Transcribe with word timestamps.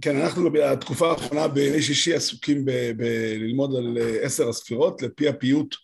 כן, 0.00 0.16
אנחנו 0.16 0.50
בתקופה 0.52 1.10
האחרונה 1.10 1.48
בימי 1.48 1.82
שישי 1.82 2.14
עסוקים 2.14 2.64
בללמוד 2.96 3.76
על 3.76 3.98
עשר 4.22 4.48
הספירות, 4.48 5.02
לפי 5.02 5.28
הפיוט 5.28 5.74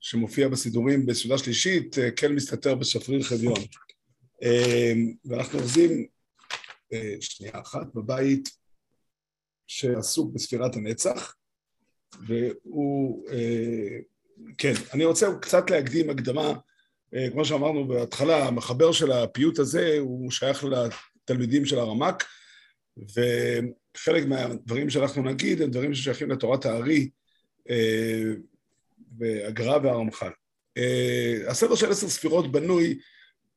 שמופיע 0.00 0.48
בסידורים 0.48 1.06
בסעודה 1.06 1.38
שלישית, 1.38 1.96
כן 2.16 2.32
מסתתר 2.32 2.74
בשפריר 2.74 3.22
חדיון. 3.22 3.58
ואנחנו 5.24 5.58
עובדים 5.58 6.06
שנייה 7.20 7.60
אחת 7.60 7.86
בבית 7.94 8.48
שעסוק 9.66 10.34
בספירת 10.34 10.76
הנצח, 10.76 11.34
והוא, 12.26 13.26
כן, 14.58 14.72
אני 14.92 15.04
רוצה 15.04 15.34
קצת 15.40 15.70
להקדים 15.70 16.10
הקדמה, 16.10 16.52
כמו 17.32 17.44
שאמרנו 17.44 17.88
בהתחלה, 17.88 18.48
המחבר 18.48 18.92
של 18.92 19.12
הפיוט 19.12 19.58
הזה 19.58 19.96
הוא 19.98 20.30
שייך 20.30 20.64
לתלמידים 20.64 21.64
של 21.64 21.78
הרמק, 21.78 22.24
וחלק 22.98 24.26
מהדברים 24.26 24.90
שאנחנו 24.90 25.22
נגיד 25.22 25.62
הם 25.62 25.70
דברים 25.70 25.94
ששייכים 25.94 26.30
לתורת 26.30 26.66
הארי 26.66 27.10
והגר"א 29.18 29.78
והרמח"ל. 29.82 30.30
הסדר 31.48 31.74
של 31.74 31.90
עשר 31.90 32.08
ספירות 32.08 32.52
בנוי 32.52 32.98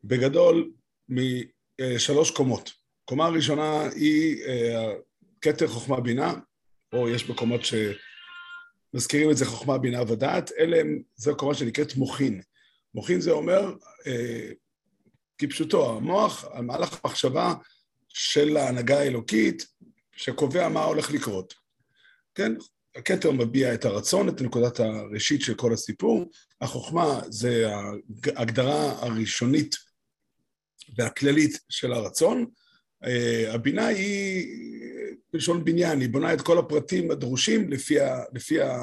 בגדול 0.03 0.71
משלוש 1.09 2.31
קומות. 2.31 2.71
קומה 3.05 3.25
הראשונה 3.25 3.89
היא 3.95 4.43
כתר 5.41 5.67
חוכמה 5.67 5.99
בינה, 5.99 6.33
או 6.93 7.09
יש 7.09 7.29
מקומות 7.29 7.61
שמזכירים 8.93 9.31
את 9.31 9.37
זה 9.37 9.45
חוכמה 9.45 9.77
בינה 9.77 10.01
ודעת, 10.01 10.51
אלה 10.59 10.79
הם, 10.79 11.01
זו 11.15 11.37
קומה 11.37 11.53
שנקראת 11.53 11.95
מוחין. 11.95 12.41
מוחין 12.95 13.21
זה 13.21 13.31
אומר, 13.31 13.75
כפשוטו, 15.37 15.97
המוח, 15.97 16.45
המהלך 16.53 16.99
המחשבה 17.03 17.53
של 18.17 18.57
ההנהגה 18.57 18.99
האלוקית 18.99 19.67
שקובע 20.15 20.69
מה 20.69 20.83
הולך 20.83 21.11
לקרות. 21.11 21.53
כן, 22.35 22.51
הכתר 22.95 23.31
מביע 23.31 23.73
את 23.73 23.85
הרצון, 23.85 24.29
את 24.29 24.41
נקודת 24.41 24.79
הראשית 24.79 25.41
של 25.41 25.53
כל 25.53 25.73
הסיפור, 25.73 26.31
החוכמה 26.61 27.21
זה 27.29 27.65
ההגדרה 28.35 28.91
הראשונית 28.91 29.75
והכללית 30.97 31.59
של 31.69 31.93
הרצון, 31.93 32.45
הבינה 33.47 33.87
היא 33.87 34.47
בלשון 35.33 35.65
בניין, 35.65 36.01
היא 36.01 36.09
בונה 36.09 36.33
את 36.33 36.41
כל 36.41 36.57
הפרטים 36.57 37.11
הדרושים 37.11 37.71
לפי, 37.71 37.99
ה, 37.99 38.23
לפי, 38.33 38.61
ה, 38.61 38.77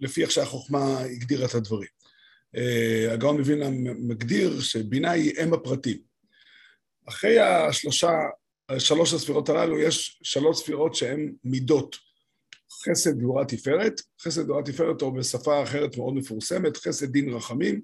לפי 0.00 0.22
איך 0.22 0.30
שהחוכמה 0.30 1.00
הגדירה 1.00 1.46
את 1.46 1.54
הדברים. 1.54 1.88
הגאון 3.10 3.38
מווילנה 3.38 3.70
מגדיר 3.98 4.60
שבינה 4.60 5.10
היא 5.10 5.32
אם 5.44 5.54
הפרטים. 5.54 6.15
אחרי 7.08 7.40
השלושה, 7.40 8.12
שלוש 8.78 9.14
הספירות 9.14 9.48
הללו 9.48 9.78
יש 9.78 10.20
שלוש 10.22 10.58
ספירות 10.58 10.94
שהן 10.94 11.32
מידות. 11.44 11.96
חסד, 12.84 13.18
גבורה, 13.18 13.44
תפארת. 13.44 14.00
חסד, 14.20 14.44
גבורה, 14.44 14.62
תפארת, 14.62 15.02
או 15.02 15.12
בשפה 15.14 15.62
אחרת 15.62 15.96
מאוד 15.96 16.14
מפורסמת, 16.14 16.76
חסד, 16.76 17.12
דין, 17.12 17.28
רחמים. 17.34 17.80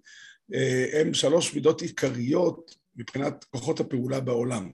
הם 0.92 1.14
שלוש 1.14 1.54
מידות 1.54 1.82
עיקריות 1.82 2.74
מבחינת 2.96 3.44
כוחות 3.44 3.80
הפעולה 3.80 4.20
בעולם. 4.20 4.70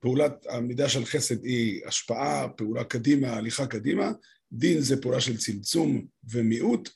פעולת 0.00 0.46
המידה 0.48 0.88
של 0.88 1.04
חסד 1.04 1.44
היא 1.44 1.82
השפעה, 1.86 2.48
פעולה 2.48 2.84
קדימה, 2.84 3.28
הליכה 3.28 3.66
קדימה. 3.66 4.12
דין 4.52 4.80
זה 4.80 5.02
פעולה 5.02 5.20
של 5.20 5.36
צמצום 5.36 6.06
ומיעוט, 6.30 6.88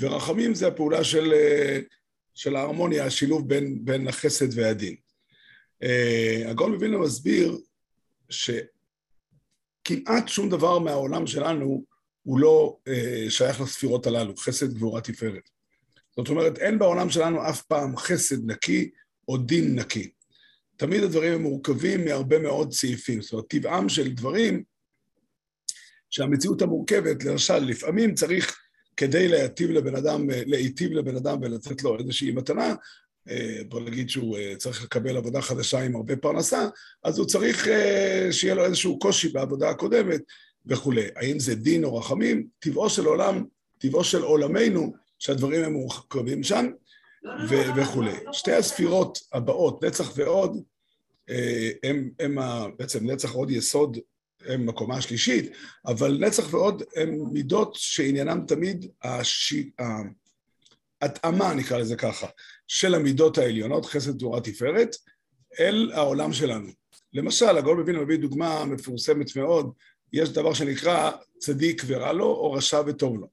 ורחמים 0.00 0.54
זה 0.54 0.66
הפעולה 0.66 1.04
של, 1.04 1.32
של 2.34 2.56
ההרמוניה, 2.56 3.04
השילוב 3.04 3.48
בין, 3.48 3.84
בין 3.84 4.08
החסד 4.08 4.58
והדין. 4.58 4.96
הגאון 6.46 6.72
מווילנה 6.72 6.98
מסביר 6.98 7.58
שכמעט 8.30 8.68
שום 10.28 10.50
דבר 10.50 10.78
מהעולם 10.78 11.26
שלנו 11.26 11.84
הוא 12.22 12.40
לא 12.40 12.78
שייך 13.28 13.60
לספירות 13.60 14.06
הללו, 14.06 14.36
חסד, 14.36 14.74
גבורה, 14.74 15.00
תפארת. 15.00 15.48
זאת 16.16 16.28
אומרת, 16.28 16.58
אין 16.58 16.78
בעולם 16.78 17.10
שלנו 17.10 17.48
אף 17.48 17.62
פעם 17.62 17.96
חסד 17.96 18.50
נקי 18.50 18.90
או 19.28 19.38
דין 19.38 19.78
נקי. 19.78 20.10
תמיד 20.76 21.02
הדברים 21.02 21.32
הם 21.32 21.42
מורכבים 21.42 22.04
מהרבה 22.04 22.38
מאוד 22.38 22.72
סעיפים. 22.72 23.22
זאת 23.22 23.32
אומרת, 23.32 23.46
טבעם 23.48 23.88
של 23.88 24.12
דברים 24.12 24.62
שהמציאות 26.10 26.62
המורכבת, 26.62 27.24
למשל, 27.24 27.58
לפעמים 27.58 28.14
צריך, 28.14 28.58
כדי 28.96 29.28
להיטיב 29.28 29.70
לבן 29.70 29.96
אדם, 29.96 30.26
להיטיב 30.30 30.92
לבן 30.92 31.16
אדם 31.16 31.38
ולתת 31.42 31.82
לו 31.82 31.98
איזושהי 31.98 32.30
מתנה, 32.30 32.74
בוא 33.68 33.80
נגיד 33.80 34.10
שהוא 34.10 34.38
צריך 34.58 34.84
לקבל 34.84 35.16
עבודה 35.16 35.40
חדשה 35.40 35.80
עם 35.80 35.96
הרבה 35.96 36.16
פרנסה, 36.16 36.68
אז 37.04 37.18
הוא 37.18 37.26
צריך 37.26 37.68
שיהיה 38.30 38.54
לו 38.54 38.64
איזשהו 38.64 38.98
קושי 38.98 39.28
בעבודה 39.28 39.70
הקודמת 39.70 40.20
וכולי. 40.66 41.06
האם 41.16 41.38
זה 41.38 41.54
דין 41.54 41.84
או 41.84 41.96
רחמים? 41.96 42.46
טבעו 42.58 42.90
של 42.90 43.06
עולם, 43.06 43.44
טבעו 43.78 44.04
של 44.04 44.22
עולמנו, 44.22 44.92
שהדברים 45.18 45.64
הם 45.64 45.72
מורכבים 45.72 46.42
שם, 46.42 46.66
ו- 47.48 47.76
וכולי. 47.76 48.14
שתי 48.32 48.52
הספירות 48.52 49.18
הבאות, 49.32 49.84
נצח 49.84 50.12
ועוד, 50.16 50.62
הם, 51.82 52.10
הם 52.20 52.38
בעצם 52.78 53.10
נצח 53.10 53.34
ועוד 53.34 53.50
יסוד 53.50 53.98
הם 54.46 54.68
הקומה 54.68 54.96
השלישית, 54.96 55.52
אבל 55.86 56.18
נצח 56.20 56.54
ועוד 56.54 56.82
הם 56.96 57.18
מידות 57.32 57.74
שעניינם 57.74 58.44
תמיד 58.46 58.86
הש... 59.02 59.54
ההתאמה, 61.00 61.54
נקרא 61.54 61.78
לזה 61.78 61.96
ככה, 61.96 62.26
של 62.66 62.94
המידות 62.94 63.38
העליונות, 63.38 63.86
חסד 63.86 64.18
תורה 64.18 64.40
תפארת, 64.40 64.96
אל 65.60 65.90
העולם 65.94 66.32
שלנו. 66.32 66.68
למשל, 67.12 67.58
הגאון 67.58 67.80
מווילנה 67.80 68.04
מביא 68.04 68.16
דוגמה 68.16 68.64
מפורסמת 68.64 69.36
מאוד, 69.36 69.72
יש 70.12 70.28
דבר 70.28 70.54
שנקרא 70.54 71.10
צדיק 71.38 71.82
ורע 71.86 72.12
לו, 72.12 72.26
או 72.26 72.52
רשע 72.52 72.82
וטוב 72.86 73.20
לו. 73.20 73.26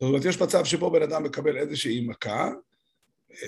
זאת 0.00 0.08
אומרת, 0.08 0.24
יש 0.24 0.42
מצב 0.42 0.64
שבו 0.64 0.90
בן 0.90 1.02
אדם 1.02 1.22
מקבל 1.22 1.56
איזושהי 1.56 2.06
מכה, 2.06 2.50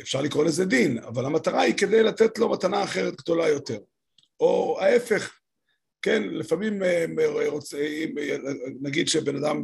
אפשר 0.00 0.22
לקרוא 0.22 0.44
לזה 0.44 0.64
דין, 0.64 0.98
אבל 0.98 1.24
המטרה 1.24 1.60
היא 1.60 1.74
כדי 1.74 2.02
לתת 2.02 2.38
לו 2.38 2.50
מתנה 2.50 2.84
אחרת 2.84 3.16
גדולה 3.16 3.48
יותר. 3.48 3.78
או 4.40 4.80
ההפך, 4.80 5.38
כן, 6.02 6.22
לפעמים 6.22 6.82
רוצה, 7.46 7.78
נגיד 8.80 9.08
שבן 9.08 9.36
אדם 9.36 9.62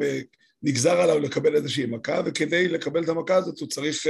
נגזר 0.64 1.00
עליו 1.00 1.18
לקבל 1.18 1.56
איזושהי 1.56 1.86
מכה, 1.86 2.20
וכדי 2.24 2.68
לקבל 2.68 3.04
את 3.04 3.08
המכה 3.08 3.36
הזאת 3.36 3.60
הוא 3.60 3.68
צריך, 3.68 4.06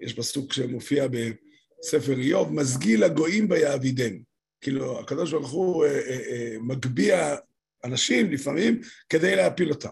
יש 0.00 0.12
פסוק 0.12 0.52
שמופיע 0.52 1.06
בספר 1.08 2.18
איוב, 2.18 2.52
מזגיל 2.52 3.04
הגויים 3.04 3.48
ביעבידם. 3.48 4.18
כאילו, 4.60 5.00
הקדוש 5.00 5.32
ברוך 5.32 5.50
הוא 5.50 5.86
מגביה 6.60 7.36
אנשים 7.84 8.30
לפעמים 8.30 8.80
כדי 9.08 9.36
להפיל 9.36 9.70
אותם. 9.70 9.88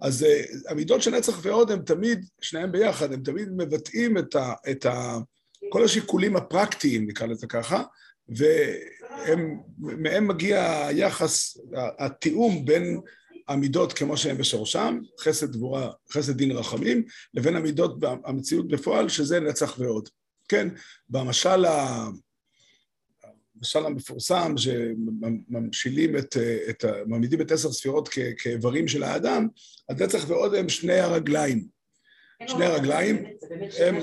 אז 0.00 0.26
המידות 0.68 1.02
של 1.02 1.10
נצח 1.10 1.38
ועוד 1.42 1.70
הם 1.70 1.82
תמיד, 1.82 2.24
שניהם 2.40 2.72
ביחד, 2.72 3.12
הם 3.12 3.22
תמיד 3.22 3.48
מבטאים 3.56 4.18
את, 4.18 4.34
ה, 4.34 4.52
את 4.70 4.86
ה, 4.86 5.18
כל 5.68 5.84
השיקולים 5.84 6.36
הפרקטיים, 6.36 7.06
נקרא 7.06 7.26
לזה 7.26 7.46
ככה, 7.46 7.82
ומהם 9.78 10.28
מגיע 10.28 10.86
היחס, 10.86 11.58
התיאום 11.98 12.64
בין 12.64 13.00
המידות 13.48 13.92
כמו 13.92 14.16
שהן 14.16 14.38
בשורשם, 14.38 14.98
חסד 15.20 15.52
גבורה, 15.52 15.90
חסד 16.12 16.36
דין 16.36 16.52
רחמים, 16.52 17.02
לבין 17.34 17.56
המידות 17.56 17.96
המציאות 18.24 18.68
בפועל, 18.68 19.08
שזה 19.08 19.40
נצח 19.40 19.76
ועוד. 19.78 20.08
כן, 20.48 20.68
במשל 21.08 21.64
ה... 21.64 22.08
המשל 23.56 23.86
המפורסם 23.86 24.54
שממשילים 24.56 26.16
את, 26.16 26.36
את, 26.70 26.84
מעמידים 27.06 27.40
את 27.40 27.52
עשר 27.52 27.72
ספירות 27.72 28.08
כ, 28.08 28.18
כאיברים 28.38 28.88
של 28.88 29.02
האדם, 29.02 29.48
הנצח 29.88 30.24
ועוד 30.28 30.54
הם 30.54 30.68
שני 30.68 31.00
הרגליים. 31.00 31.66
שני 32.46 32.64
הרגליים, 32.64 33.24
הם, 33.78 33.96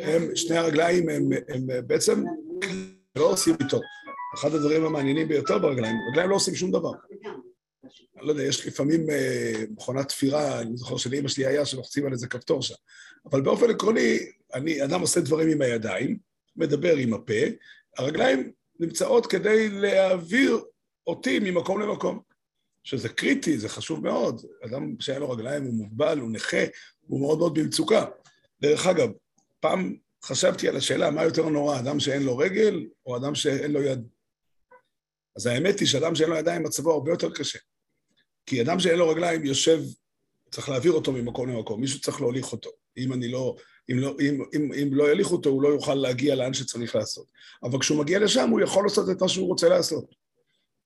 הם, 0.00 0.36
שני 0.36 0.56
הרגליים 0.56 1.08
הם, 1.08 1.28
הם 1.48 1.66
בעצם 1.86 2.24
לא 3.16 3.24
עושים 3.24 3.54
איתו. 3.60 3.80
אחד 4.34 4.54
הדברים 4.54 4.84
המעניינים 4.84 5.28
ביותר 5.28 5.58
ברגליים, 5.58 5.96
רגליים 6.10 6.30
לא 6.30 6.34
עושים 6.34 6.54
שום 6.54 6.70
דבר. 6.70 6.92
לא 8.20 8.30
יודע, 8.30 8.42
יש 8.42 8.66
לפעמים 8.66 9.06
מכונת 9.70 10.08
תפירה, 10.08 10.60
אני 10.60 10.76
זוכר 10.76 10.96
שלאמא 10.96 11.28
שלי 11.28 11.46
היה 11.46 11.66
שלוחצים 11.66 12.06
על 12.06 12.12
איזה 12.12 12.26
כפתור 12.26 12.62
שם. 12.62 12.74
אבל 13.30 13.40
באופן 13.40 13.70
עקרוני, 13.70 14.18
אני, 14.54 14.84
אדם 14.84 15.00
עושה 15.00 15.20
דברים 15.20 15.48
עם 15.48 15.62
הידיים, 15.62 16.18
מדבר 16.56 16.96
עם 16.96 17.14
הפה, 17.14 17.42
הרגליים 17.98 18.52
נמצאות 18.80 19.26
כדי 19.26 19.68
להעביר 19.68 20.64
אותי 21.06 21.38
ממקום 21.38 21.80
למקום. 21.80 22.20
שזה 22.84 23.08
קריטי, 23.08 23.58
זה 23.58 23.68
חשוב 23.68 24.02
מאוד. 24.02 24.46
אדם 24.64 25.00
שאין 25.00 25.20
לו 25.20 25.30
רגליים 25.30 25.64
הוא 25.64 25.74
מוגבל, 25.74 26.18
הוא 26.18 26.30
נכה, 26.30 26.64
הוא 27.00 27.20
מאוד 27.20 27.38
מאוד 27.38 27.58
במצוקה. 27.58 28.04
דרך 28.60 28.86
אגב, 28.86 29.08
פעם 29.60 29.96
חשבתי 30.24 30.68
על 30.68 30.76
השאלה 30.76 31.10
מה 31.10 31.24
יותר 31.24 31.48
נורא, 31.48 31.78
אדם 31.78 32.00
שאין 32.00 32.22
לו 32.22 32.36
רגל 32.38 32.86
או 33.06 33.16
אדם 33.16 33.34
שאין 33.34 33.72
לו 33.72 33.82
יד. 33.82 34.08
אז 35.36 35.46
האמת 35.46 35.80
היא 35.80 35.88
שאדם 35.88 36.14
שאין 36.14 36.30
לו 36.30 36.36
ידיים 36.36 36.62
מצבו 36.62 36.92
הרבה 36.92 37.10
יותר 37.10 37.34
קשה. 37.34 37.58
כי 38.46 38.62
אדם 38.62 38.80
שאין 38.80 38.98
לו 38.98 39.08
רגליים 39.08 39.44
יושב, 39.44 39.82
צריך 40.50 40.68
להעביר 40.68 40.92
אותו 40.92 41.12
ממקום 41.12 41.48
למקום, 41.48 41.80
מישהו 41.80 42.00
צריך 42.00 42.20
להוליך 42.20 42.52
אותו. 42.52 42.70
אם 42.96 43.12
אני 43.12 43.28
לא, 43.28 43.56
אם 43.90 43.98
לא, 43.98 44.16
אם, 44.20 44.42
אם, 44.56 44.72
אם 44.82 44.94
לא 44.94 45.12
יליך 45.12 45.32
אותו, 45.32 45.50
הוא 45.50 45.62
לא 45.62 45.68
יוכל 45.68 45.94
להגיע 45.94 46.34
לאן 46.34 46.54
שצריך 46.54 46.94
לעשות. 46.94 47.26
אבל 47.62 47.78
כשהוא 47.78 47.98
מגיע 47.98 48.18
לשם, 48.18 48.50
הוא 48.50 48.60
יכול 48.60 48.84
לעשות 48.84 49.10
את 49.10 49.22
מה 49.22 49.28
שהוא 49.28 49.46
רוצה 49.46 49.68
לעשות. 49.68 50.14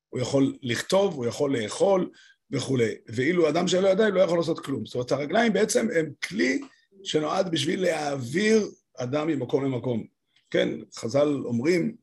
הוא 0.09 0.19
יכול 0.19 0.57
לכתוב, 0.61 1.13
הוא 1.13 1.25
יכול 1.25 1.57
לאכול 1.57 2.09
וכולי. 2.51 2.95
ואילו 3.07 3.49
אדם 3.49 3.67
שאין 3.67 3.83
לו 3.83 3.89
ידיים 3.89 4.15
לא 4.15 4.21
יכול 4.21 4.37
לעשות 4.37 4.59
כלום. 4.59 4.85
זאת 4.85 4.95
אומרת, 4.95 5.11
הרגליים 5.11 5.53
בעצם 5.53 5.87
הם 5.95 6.11
כלי 6.23 6.61
שנועד 7.03 7.51
בשביל 7.51 7.81
להעביר 7.81 8.69
אדם 8.97 9.27
ממקום 9.27 9.65
למקום. 9.65 10.05
כן, 10.51 10.69
חז"ל 10.95 11.41
אומרים, 11.45 11.95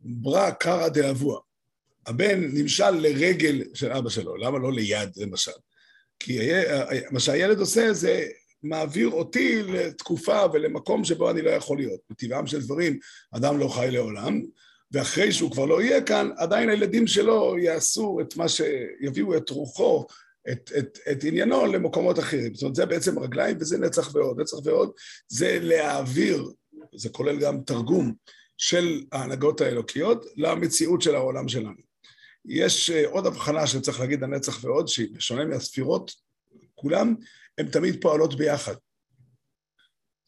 ברא 0.00 0.50
קרא 0.50 0.88
דאבוה. 0.88 1.40
הבן 2.06 2.40
נמשל 2.52 2.90
לרגל 2.90 3.62
של 3.74 3.92
אבא 3.92 4.08
שלו, 4.08 4.36
למה 4.36 4.58
לא 4.58 4.72
ליד 4.72 5.10
למשל? 5.16 5.50
כי 6.20 6.38
מה 7.10 7.20
שהילד 7.20 7.58
עושה 7.58 7.92
זה 7.92 8.26
מעביר 8.62 9.08
אותי 9.08 9.62
לתקופה 9.62 10.44
ולמקום 10.52 11.04
שבו 11.04 11.30
אני 11.30 11.42
לא 11.42 11.50
יכול 11.50 11.76
להיות. 11.78 12.00
מטבעם 12.10 12.46
של 12.46 12.60
דברים, 12.60 12.98
אדם 13.36 13.58
לא 13.58 13.68
חי 13.68 13.88
לעולם, 13.90 14.42
ואחרי 14.92 15.32
שהוא 15.32 15.50
כבר 15.50 15.66
לא 15.66 15.82
יהיה 15.82 16.02
כאן, 16.02 16.30
עדיין 16.36 16.68
הילדים 16.68 17.06
שלו 17.06 17.58
יעשו 17.58 18.18
את 18.20 18.36
מה 18.36 18.46
שיביאו 18.48 19.36
את 19.36 19.50
רוחו, 19.50 20.06
את, 20.52 20.72
את, 20.78 20.98
את 21.12 21.24
עניינו 21.24 21.66
למקומות 21.66 22.18
אחרים. 22.18 22.54
זאת 22.54 22.62
אומרת, 22.62 22.74
זה 22.74 22.86
בעצם 22.86 23.18
רגליים 23.18 23.56
וזה 23.60 23.78
נצח 23.78 24.14
ועוד. 24.14 24.40
נצח 24.40 24.56
ועוד 24.64 24.90
זה 25.28 25.58
להעביר, 25.62 26.50
זה 26.94 27.08
כולל 27.08 27.40
גם 27.40 27.60
תרגום 27.60 28.12
של 28.56 29.04
ההנהגות 29.12 29.60
האלוקיות 29.60 30.26
למציאות 30.36 31.02
של 31.02 31.14
העולם 31.14 31.48
שלנו. 31.48 31.89
יש 32.44 32.90
אה, 32.90 33.06
עוד 33.06 33.26
הבחנה 33.26 33.66
שצריך 33.66 34.00
להגיד 34.00 34.22
הנצח 34.22 34.64
ועוד, 34.64 34.88
שהיא 34.88 35.08
בשונה 35.12 35.44
מהספירות, 35.44 36.12
כולם, 36.74 37.14
הן 37.58 37.68
תמיד 37.68 38.02
פועלות 38.02 38.34
ביחד. 38.34 38.74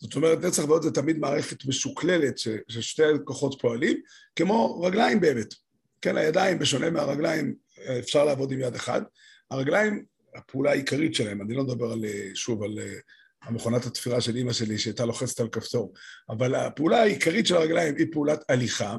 זאת 0.02 0.16
אומרת, 0.16 0.38
נצח 0.38 0.62
ועוד 0.64 0.82
זה 0.82 0.90
תמיד 0.90 1.18
מערכת 1.18 1.64
משוקללת 1.64 2.38
ששתי 2.68 3.02
כוחות 3.24 3.60
פועלים, 3.60 4.00
כמו 4.36 4.82
רגליים 4.82 5.20
באמת. 5.20 5.54
כן, 6.00 6.16
הידיים, 6.16 6.58
בשונה 6.58 6.90
מהרגליים, 6.90 7.54
אפשר 7.98 8.24
לעבוד 8.24 8.52
עם 8.52 8.60
יד 8.60 8.74
אחד. 8.74 9.02
הרגליים, 9.50 10.04
הפעולה 10.34 10.70
העיקרית 10.70 11.14
שלהם, 11.14 11.42
אני 11.42 11.54
לא 11.54 11.64
מדבר 11.64 11.92
על, 11.92 12.04
אה, 12.04 12.28
שוב 12.34 12.62
על 12.62 12.78
אה, 12.78 12.94
המכונת 13.42 13.86
התפירה 13.86 14.20
של 14.20 14.36
אימא 14.36 14.52
שלי 14.52 14.78
שהייתה 14.78 15.04
לוחצת 15.04 15.40
על 15.40 15.48
כפתור, 15.48 15.94
אבל 16.28 16.54
הפעולה 16.54 17.02
העיקרית 17.02 17.46
של 17.46 17.56
הרגליים 17.56 17.96
היא 17.96 18.06
פעולת 18.12 18.44
הליכה, 18.48 18.96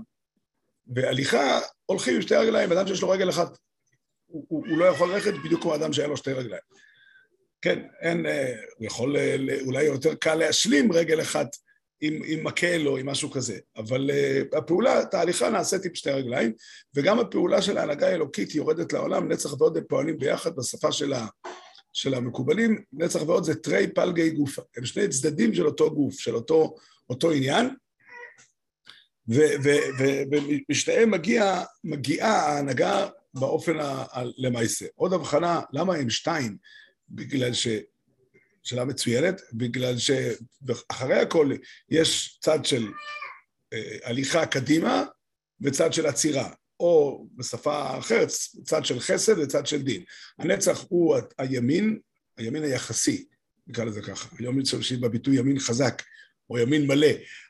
והליכה 0.88 1.60
הולכים 1.86 2.16
עם 2.16 2.22
שתי 2.22 2.36
רגליים, 2.36 2.72
אדם 2.72 2.88
שיש 2.88 3.02
לו 3.02 3.10
רגל 3.10 3.30
אחת, 3.30 3.58
הוא, 4.26 4.46
הוא, 4.48 4.66
הוא 4.70 4.78
לא 4.78 4.86
יכול 4.86 5.14
ללכת 5.14 5.34
בדיוק 5.46 5.62
כמו 5.62 5.76
אדם 5.76 5.94
שאין 5.94 6.10
לו 6.10 6.18
שתי 6.18 6.34
רגליים. 6.34 6.64
כן, 7.62 7.80
אין, 8.02 8.26
אה, 8.26 8.56
הוא 8.78 8.86
יכול, 8.86 9.18
אה, 9.18 9.36
אולי 9.66 9.84
יותר 9.84 10.16
קל 10.16 10.36
להשלים 10.36 10.92
רגל 10.92 11.22
אחת 11.22 11.48
עם, 12.02 12.22
עם 12.26 12.44
מקל 12.44 12.88
או 12.88 12.98
עם 12.98 13.10
משהו 13.10 13.32
כזה, 13.32 13.58
אבל 13.78 14.10
uh, 14.10 14.58
הפעולה, 14.58 15.02
ההליכה 15.14 15.50
נעשית 15.50 15.86
עם 15.86 15.96
שתי 15.96 16.12
רגליים, 16.12 16.54
וגם 16.96 17.20
הפעולה 17.20 17.62
של 17.62 17.78
ההנהגה 17.78 18.08
האלוקית 18.08 18.56
יורדת 18.56 18.94
לעולם, 18.94 19.32
נצח 19.32 19.54
ועוד 19.62 19.78
הם 19.78 19.84
פועלים 19.90 20.18
ביחד 20.18 20.56
בשפה 20.56 20.92
של, 20.92 21.14
ה, 21.14 21.28
של 21.94 22.14
המקובלים, 22.14 22.84
נצח 22.94 23.22
ועוד 23.22 23.44
זה 23.44 23.56
תרי 23.56 23.88
פלגי 23.88 24.30
גופה, 24.30 24.62
הם 24.78 24.86
שני 24.86 25.08
צדדים 25.08 25.54
של 25.54 25.66
אותו 25.66 25.96
גוף, 25.96 26.20
של 26.20 26.36
אותו, 26.36 26.76
אותו 27.10 27.32
עניין, 27.32 27.70
ומשניהם 29.28 31.12
מגיע, 31.12 31.64
מגיעה 31.84 32.32
ההנהגה 32.32 33.08
באופן 33.34 33.74
למעשה. 34.38 34.86
עוד 34.96 35.14
הבחנה, 35.14 35.62
למה 35.74 35.96
הם 35.96 36.10
שתיים? 36.10 36.58
בגלל 37.10 37.54
ש... 37.54 37.68
שאלה 38.64 38.86
מצוינת, 38.86 39.42
בגלל 39.54 39.96
שאחרי 39.98 41.20
הכל 41.20 41.52
יש 41.90 42.40
צד 42.42 42.66
של 42.66 42.88
אה, 43.74 43.98
הליכה 44.04 44.46
קדימה 44.46 45.04
וצד 45.62 45.94
של 45.94 46.06
עצירה, 46.06 46.50
או 46.80 47.26
בשפה 47.36 48.00
אחרת, 48.00 48.28
צד 48.64 48.86
של 48.86 49.00
חסד 49.00 49.40
וצד 49.40 49.68
של 49.68 49.82
דין. 49.82 50.04
הנצח 50.40 50.86
הוא 50.90 51.18
הימין, 51.38 52.00
הימין 52.38 52.64
היחסי, 52.64 53.26
נקרא 53.68 53.84
לזה 53.84 54.02
ככה. 54.02 54.30
היום 54.40 54.60
משתמשים 54.60 55.02
בביטוי 55.02 55.38
ימין 55.38 55.60
חזק, 55.60 56.02
או 56.50 56.58
ימין 56.58 56.88
מלא, 56.88 57.08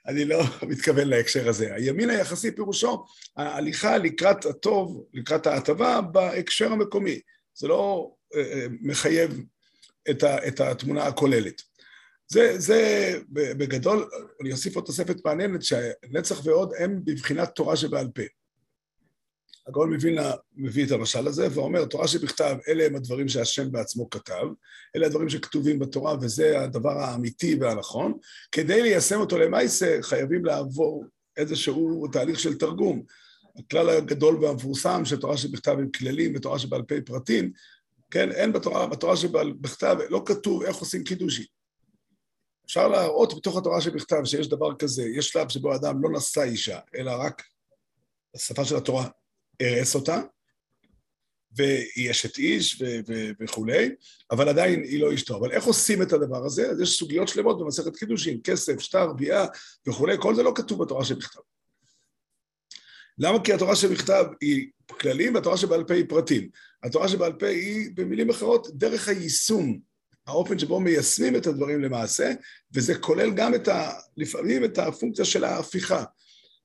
אני 0.08 0.26
לא 0.26 0.44
מתכוון 0.70 1.08
להקשר 1.08 1.50
הזה. 1.50 1.74
הימין 1.76 2.10
היחסי 2.10 2.56
פירושו 2.56 3.06
ההליכה 3.38 3.98
לקראת 3.98 4.46
הטוב, 4.46 5.06
לקראת 5.14 5.48
ההטבה 5.48 6.02
בהקשר 6.02 6.72
המקומי. 6.72 7.20
זה 7.56 7.68
לא 7.68 8.12
אה, 8.36 8.42
אה, 8.42 8.66
מחייב 8.82 9.42
את, 10.10 10.24
ה, 10.24 10.48
את 10.48 10.60
התמונה 10.60 11.06
הכוללת. 11.06 11.62
זה, 12.28 12.60
זה 12.60 13.12
בגדול, 13.32 14.10
אני 14.42 14.52
אוסיף 14.52 14.76
עוד 14.76 14.86
תוספת 14.86 15.26
מעניינת, 15.26 15.64
שנצח 15.64 16.46
ועוד 16.46 16.74
הם 16.80 17.00
בבחינת 17.04 17.50
תורה 17.56 17.76
שבעל 17.76 18.08
פה. 18.16 18.22
הגאון 19.68 19.94
מווילנה 19.94 20.32
מביא 20.56 20.86
את 20.86 20.92
המשל 20.92 21.28
הזה 21.28 21.48
ואומר, 21.54 21.86
תורה 21.86 22.08
שבכתב, 22.08 22.58
אלה 22.68 22.86
הם 22.86 22.96
הדברים 22.96 23.28
שהשם 23.28 23.72
בעצמו 23.72 24.10
כתב, 24.10 24.46
אלה 24.96 25.06
הדברים 25.06 25.30
שכתובים 25.30 25.80
בתורה 25.80 26.16
וזה 26.22 26.62
הדבר 26.62 27.00
האמיתי 27.00 27.56
והנכון. 27.62 28.18
כדי 28.52 28.82
ליישם 28.82 29.20
אותו 29.20 29.38
למעשה 29.38 29.98
חייבים 30.02 30.46
לעבור 30.46 31.06
איזשהו 31.38 32.08
תהליך 32.12 32.40
של 32.40 32.58
תרגום. 32.58 33.04
הכלל 33.60 33.90
הגדול 33.90 34.44
והמפורסם 34.44 35.06
של 35.06 35.20
תורה 35.20 35.38
שבכתב 35.38 35.72
עם 35.72 35.92
כללים 35.92 36.34
ותורה 36.36 36.60
שבעל 36.60 36.82
פה 36.82 36.96
פרטים, 37.06 37.52
כן, 38.12 38.32
אין 38.32 38.54
בתורה, 38.54 38.88
בתורה 38.88 39.18
שבכתב, 39.18 39.98
לא 40.10 40.24
כתוב 40.26 40.64
איך 40.64 40.76
עושים 40.76 41.04
קידושין. 41.04 41.46
אפשר 42.66 42.88
להראות 42.88 43.34
בתוך 43.38 43.58
התורה 43.58 43.82
שבכתב 43.82 44.22
שיש 44.26 44.50
דבר 44.50 44.76
כזה, 44.76 45.04
יש 45.04 45.30
שלב 45.30 45.50
שבו 45.50 45.76
אדם 45.76 46.04
לא 46.04 46.10
נשא 46.12 46.44
אישה, 46.44 46.80
אלא 46.96 47.12
רק 47.20 47.44
השפה 48.36 48.66
של 48.66 48.76
התורה 48.76 49.08
הרס 49.60 49.96
אותה, 49.96 50.22
והיא 51.56 52.12
אשת 52.12 52.38
איש 52.38 52.82
ו- 52.82 53.00
ו- 53.08 53.32
וכולי, 53.40 53.90
אבל 54.32 54.50
עדיין 54.50 54.84
היא 54.84 55.02
לא 55.02 55.14
אשתו. 55.14 55.38
אבל 55.38 55.52
איך 55.52 55.64
עושים 55.64 56.02
את 56.02 56.14
הדבר 56.14 56.46
הזה? 56.46 56.70
אז 56.70 56.82
יש 56.82 57.00
סוגיות 57.00 57.28
שלמות 57.28 57.60
במסכת 57.60 57.96
קידושין, 57.96 58.40
כסף, 58.44 58.80
שטר, 58.80 59.14
ביאה 59.14 59.46
וכולי, 59.88 60.16
כל 60.20 60.36
זה 60.36 60.44
לא 60.44 60.52
כתוב 60.56 60.84
בתורה 60.84 61.06
שבכתב. 61.06 61.40
למה? 63.18 63.44
כי 63.44 63.54
התורה 63.54 63.76
שבכתב 63.76 64.26
היא 64.42 64.68
כללים 64.88 65.36
והתורה 65.36 65.58
שבעל 65.58 65.84
פה 65.84 65.94
היא 65.94 66.06
פרטים. 66.10 66.50
התורה 66.84 67.08
שבעל 67.08 67.34
פה 67.34 67.48
היא, 67.48 67.90
במילים 67.94 68.30
אחרות, 68.30 68.68
דרך 68.74 69.08
היישום, 69.08 69.80
האופן 70.28 70.60
שבו 70.60 70.80
מיישמים 70.80 71.36
את 71.36 71.48
הדברים 71.48 71.82
למעשה, 71.82 72.32
וזה 72.74 72.96
כולל 72.96 73.32
גם 73.32 73.56
את 73.56 73.68
ה... 73.68 73.92
לפעמים 74.18 74.64
את 74.64 74.78
הפונקציה 74.78 75.26
של 75.26 75.44
ההפיכה. 75.44 76.04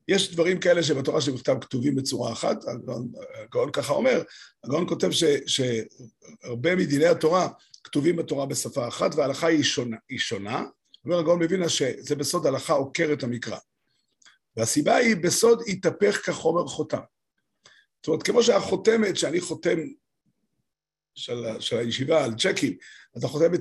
יש 0.08 0.32
דברים 0.32 0.60
כאלה 0.60 0.82
שבתורה 0.82 1.20
שבכתב 1.20 1.56
כתובים 1.60 1.94
בצורה 1.94 2.32
אחת, 2.32 2.56
הגאון 3.44 3.72
ככה 3.72 3.92
אומר, 3.92 4.22
הגאון 4.64 4.88
כותב 4.88 5.10
ש, 5.10 5.24
שהרבה 5.46 6.76
מדיני 6.76 7.06
התורה 7.06 7.48
כתובים 7.84 8.16
בתורה 8.16 8.46
בשפה 8.46 8.88
אחת, 8.88 9.14
וההלכה 9.14 9.46
היא 9.46 9.62
שונה. 9.62 9.96
היא 10.08 10.18
שונה. 10.18 10.64
אומר 11.04 11.18
הגאון 11.18 11.42
מבינה 11.42 11.68
שזה 11.68 12.16
בסוד 12.16 12.46
הלכה 12.46 12.72
עוקרת 12.72 13.22
המקרא. 13.22 13.58
והסיבה 14.56 14.96
היא, 14.96 15.16
בסוד 15.16 15.62
התהפך 15.66 16.26
כחומר 16.26 16.66
חותם. 16.66 17.00
זאת 17.96 18.08
אומרת, 18.08 18.22
כמו 18.22 18.42
שהחותמת 18.42 19.16
שאני 19.16 19.40
חותם 19.40 19.78
של, 21.14 21.44
של 21.60 21.76
הישיבה 21.76 22.24
על 22.24 22.34
צ'קים, 22.34 22.76
אתה 23.18 23.28
חותם 23.28 23.52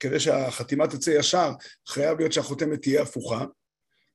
כדי 0.00 0.20
שהחתימה 0.20 0.86
תצא 0.86 1.10
ישר, 1.10 1.50
חייב 1.88 2.18
להיות 2.18 2.32
שהחותמת 2.32 2.82
תהיה 2.82 3.02
הפוכה. 3.02 3.44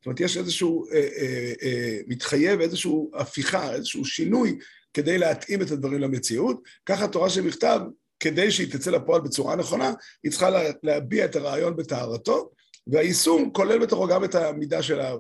זאת 0.02 0.06
אומרת, 0.06 0.20
יש 0.20 0.38
איזשהו, 0.38 0.86
אה, 0.92 1.08
אה, 1.18 1.54
אה, 1.64 2.00
מתחייב 2.08 2.62
איזשהו 2.62 3.12
הפיכה, 3.14 3.74
איזשהו 3.74 4.06
שינוי 4.06 4.60
כדי 4.94 5.18
להתאים 5.18 5.62
את 5.62 5.72
הדברים 5.72 6.00
למציאות. 6.00 6.62
ככה 6.86 7.06
התורה 7.06 7.30
שבכתב, 7.30 7.80
כדי 8.20 8.52
שהיא 8.52 8.72
תצא 8.72 8.92
לפועל 8.92 9.22
בצורה 9.22 9.56
נכונה, 9.56 9.94
היא 10.24 10.32
צריכה 10.32 10.50
לה, 10.50 10.62
להביע 10.84 11.26
את 11.26 11.36
הרעיון 11.36 11.76
בטהרתו, 11.76 12.52
והיישום 12.88 13.52
כולל 13.54 13.80
בתוכו 13.80 14.08
גם 14.08 14.24
את 14.24 14.36
המידה 14.36 14.84
של, 14.84 15.00
ה, 15.00 15.14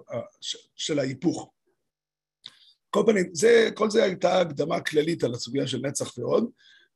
של 0.76 1.00
ההיפוך. 1.00 1.52
כל 2.90 3.04
פנים, 3.06 3.30
זה, 3.34 3.70
כל 3.74 3.90
זה 3.90 4.04
הייתה 4.04 4.42
הקדמה 4.42 4.80
כללית 4.80 5.24
על 5.24 5.34
הסוגיה 5.34 5.68
של 5.68 5.78
נצח 5.78 6.18
ועוד, 6.18 6.50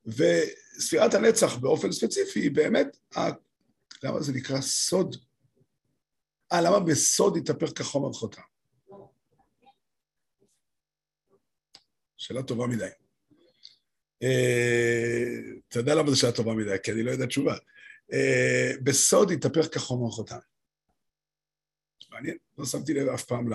וספירת 0.06 1.14
הנצח 1.14 1.56
באופן 1.56 1.92
ספציפי 1.92 2.40
היא 2.40 2.52
באמת, 2.52 2.98
ה, 3.18 3.30
למה 4.04 4.22
זה 4.22 4.34
נקרא 4.34 4.62
סוד 4.62 5.16
אה, 6.54 6.62
למה 6.62 6.80
בסוד 6.80 7.38
התהפך 7.38 7.72
כחומר 7.80 8.14
חותם? 8.14 8.42
שאלה 12.18 12.44
טובה 12.44 12.68
מדי. 12.68 12.90
אה, 14.24 15.24
אתה 15.68 15.80
יודע 15.80 15.96
למה 15.96 16.10
זו 16.10 16.20
שאלה 16.20 16.32
טובה 16.32 16.54
מדי? 16.54 16.76
כי 16.84 16.92
אני 16.92 17.04
לא 17.04 17.12
יודע 17.12 17.26
תשובה. 17.26 17.56
אה, 18.14 18.72
בסוד 18.84 19.32
התהפך 19.32 19.74
כחומר 19.74 20.10
חותם. 20.10 20.38
מעניין, 22.12 22.38
לא 22.58 22.66
שמתי 22.66 22.94
לב 22.94 23.08
אף 23.08 23.24
פעם 23.24 23.50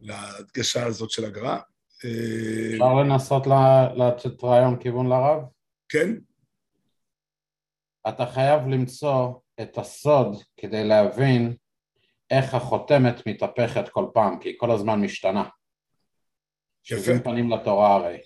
להדגשה 0.00 0.86
הזאת 0.86 1.10
של 1.10 1.24
הגר"א. 1.24 1.58
אה, 2.04 2.72
אפשר 2.72 2.94
לנסות 2.94 3.42
לתת 3.96 4.44
רעיון 4.44 4.78
כיוון 4.80 5.08
לרב? 5.08 5.42
כן. 5.88 6.10
אתה 8.08 8.26
חייב 8.26 8.60
למצוא 8.66 9.32
את 9.60 9.78
הסוד 9.78 10.42
כדי 10.56 10.84
להבין 10.84 11.56
איך 12.30 12.54
החותמת 12.54 13.26
מתהפכת 13.26 13.88
כל 13.88 14.04
פעם, 14.14 14.38
כי 14.38 14.48
היא 14.48 14.54
כל 14.58 14.70
הזמן 14.70 15.00
משתנה. 15.00 15.44
שבעים 16.82 17.22
פנים 17.22 17.50
לתורה 17.50 17.94
הרי. 17.94 18.18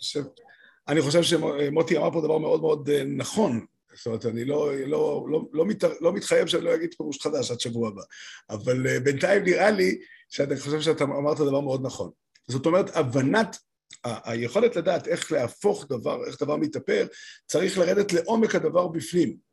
אני 0.89 1.01
חושב 1.01 1.23
שמוטי 1.23 1.97
אמר 1.99 2.11
פה 2.11 2.21
דבר 2.21 2.39
מאוד 2.39 2.61
מאוד 2.61 2.89
אה, 2.91 3.05
נכון. 3.05 3.67
זאת 3.95 4.07
אומרת, 4.07 4.27
אני 4.27 4.45
לא, 4.45 4.77
לא, 4.77 5.27
לא, 5.31 5.43
לא, 5.53 5.65
מת, 5.65 5.85
לא 6.01 6.13
מתחייב 6.13 6.47
שאני 6.47 6.65
לא 6.65 6.75
אגיד 6.75 6.95
פירוש 6.97 7.21
חדש 7.21 7.51
עד 7.51 7.61
שבוע 7.61 7.89
הבא, 7.89 8.03
אבל 8.51 8.87
אה, 8.87 9.01
בינתיים 9.01 9.45
נראה 9.45 9.71
לי 9.71 9.99
שאני 10.29 10.57
חושב 10.57 10.81
שאתה 10.81 11.05
אמרת 11.05 11.37
דבר 11.37 11.61
מאוד 11.61 11.87
נכון. 11.87 12.11
זאת 12.49 12.67
אומרת, 12.67 12.97
הבנת, 12.97 13.57
ה- 14.05 14.31
היכולת 14.31 14.77
לדעת 14.77 15.09
איך 15.09 15.33
להפוך 15.33 15.87
דבר, 15.89 16.27
איך 16.27 16.43
דבר 16.43 16.57
מתאפר, 16.57 17.07
צריך 17.47 17.79
לרדת 17.79 18.13
לעומק 18.13 18.55
הדבר 18.55 18.89
בפנים. 18.89 19.50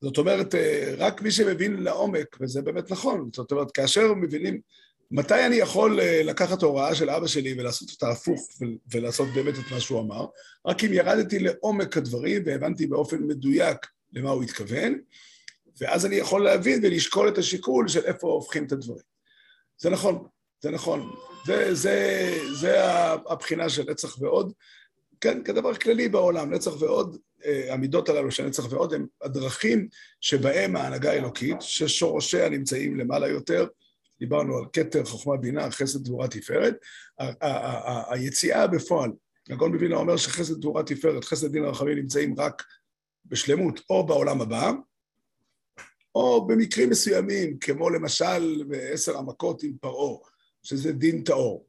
זאת 0.00 0.18
אומרת, 0.18 0.54
אה, 0.54 0.94
רק 0.98 1.22
מי 1.22 1.30
שמבין 1.30 1.82
לעומק, 1.82 2.36
וזה 2.40 2.62
באמת 2.62 2.90
נכון, 2.90 3.30
זאת 3.32 3.52
אומרת, 3.52 3.70
כאשר 3.70 4.14
מבינים 4.14 4.60
מתי 5.10 5.46
אני 5.46 5.56
יכול 5.56 6.00
אה, 6.00 6.22
לקחת 6.24 6.62
הוראה 6.62 6.94
של 6.94 7.10
אבא 7.10 7.26
שלי 7.26 7.54
ולעשות 7.58 7.90
אותה 7.90 8.08
הפוך 8.08 8.48
ולעשות 8.92 9.28
באמת 9.34 9.54
את 9.54 9.72
מה 9.72 9.80
שהוא 9.80 10.00
אמר? 10.00 10.26
רק 10.66 10.84
אם 10.84 10.92
ירדתי 10.92 11.38
לעומק 11.38 11.96
הדברים 11.96 12.42
והבנתי 12.46 12.86
באופן 12.86 13.22
מדויק 13.22 13.76
למה 14.12 14.30
הוא 14.30 14.42
התכוון, 14.42 14.98
ואז 15.80 16.06
אני 16.06 16.16
יכול 16.16 16.44
להבין 16.44 16.80
ולשקול 16.84 17.28
את 17.28 17.38
השיקול 17.38 17.88
של 17.88 18.04
איפה 18.04 18.26
הופכים 18.26 18.64
את 18.64 18.72
הדברים. 18.72 19.04
זה 19.78 19.90
נכון, 19.90 20.26
זה 20.62 20.70
נכון. 20.70 21.10
זה, 21.46 21.74
זה, 21.74 22.28
זה 22.60 22.84
הבחינה 23.30 23.68
של 23.68 23.90
נצח 23.90 24.22
ועוד. 24.22 24.52
כן, 25.20 25.42
כדבר 25.42 25.74
כללי 25.74 26.08
בעולם, 26.08 26.54
נצח 26.54 26.82
ועוד, 26.82 27.16
אה, 27.44 27.74
המידות 27.74 28.08
הללו 28.08 28.30
של 28.30 28.46
נצח 28.46 28.72
ועוד, 28.72 28.94
הם 28.94 29.06
הדרכים 29.22 29.88
שבהם 30.20 30.76
ההנהגה 30.76 31.10
האלוקית, 31.10 31.56
ששורשיה 31.60 32.48
נמצאים 32.48 32.96
למעלה 32.96 33.28
יותר, 33.28 33.66
דיברנו 34.18 34.58
על 34.58 34.64
כתר, 34.72 35.04
חוכמה, 35.04 35.36
בינה, 35.36 35.70
חסד, 35.70 36.04
גבורה, 36.04 36.28
תפארת. 36.28 36.74
היציאה 38.10 38.66
בפועל, 38.66 39.10
הגאון 39.50 39.72
מווילנה 39.72 39.96
אומר 39.96 40.16
שחסד, 40.16 40.60
גבורה, 40.60 40.82
תפארת, 40.82 41.24
חסד, 41.24 41.52
דין 41.52 41.64
הרחמים 41.64 41.98
נמצאים 41.98 42.34
רק 42.38 42.62
בשלמות 43.26 43.80
או 43.90 44.06
בעולם 44.06 44.40
הבא, 44.40 44.72
או 46.14 46.46
במקרים 46.46 46.90
מסוימים, 46.90 47.58
כמו 47.58 47.90
למשל 47.90 48.64
בעשר 48.68 49.18
המכות 49.18 49.62
עם 49.62 49.72
פרעה, 49.80 50.18
שזה 50.62 50.92
דין 50.92 51.22
טהור. 51.22 51.66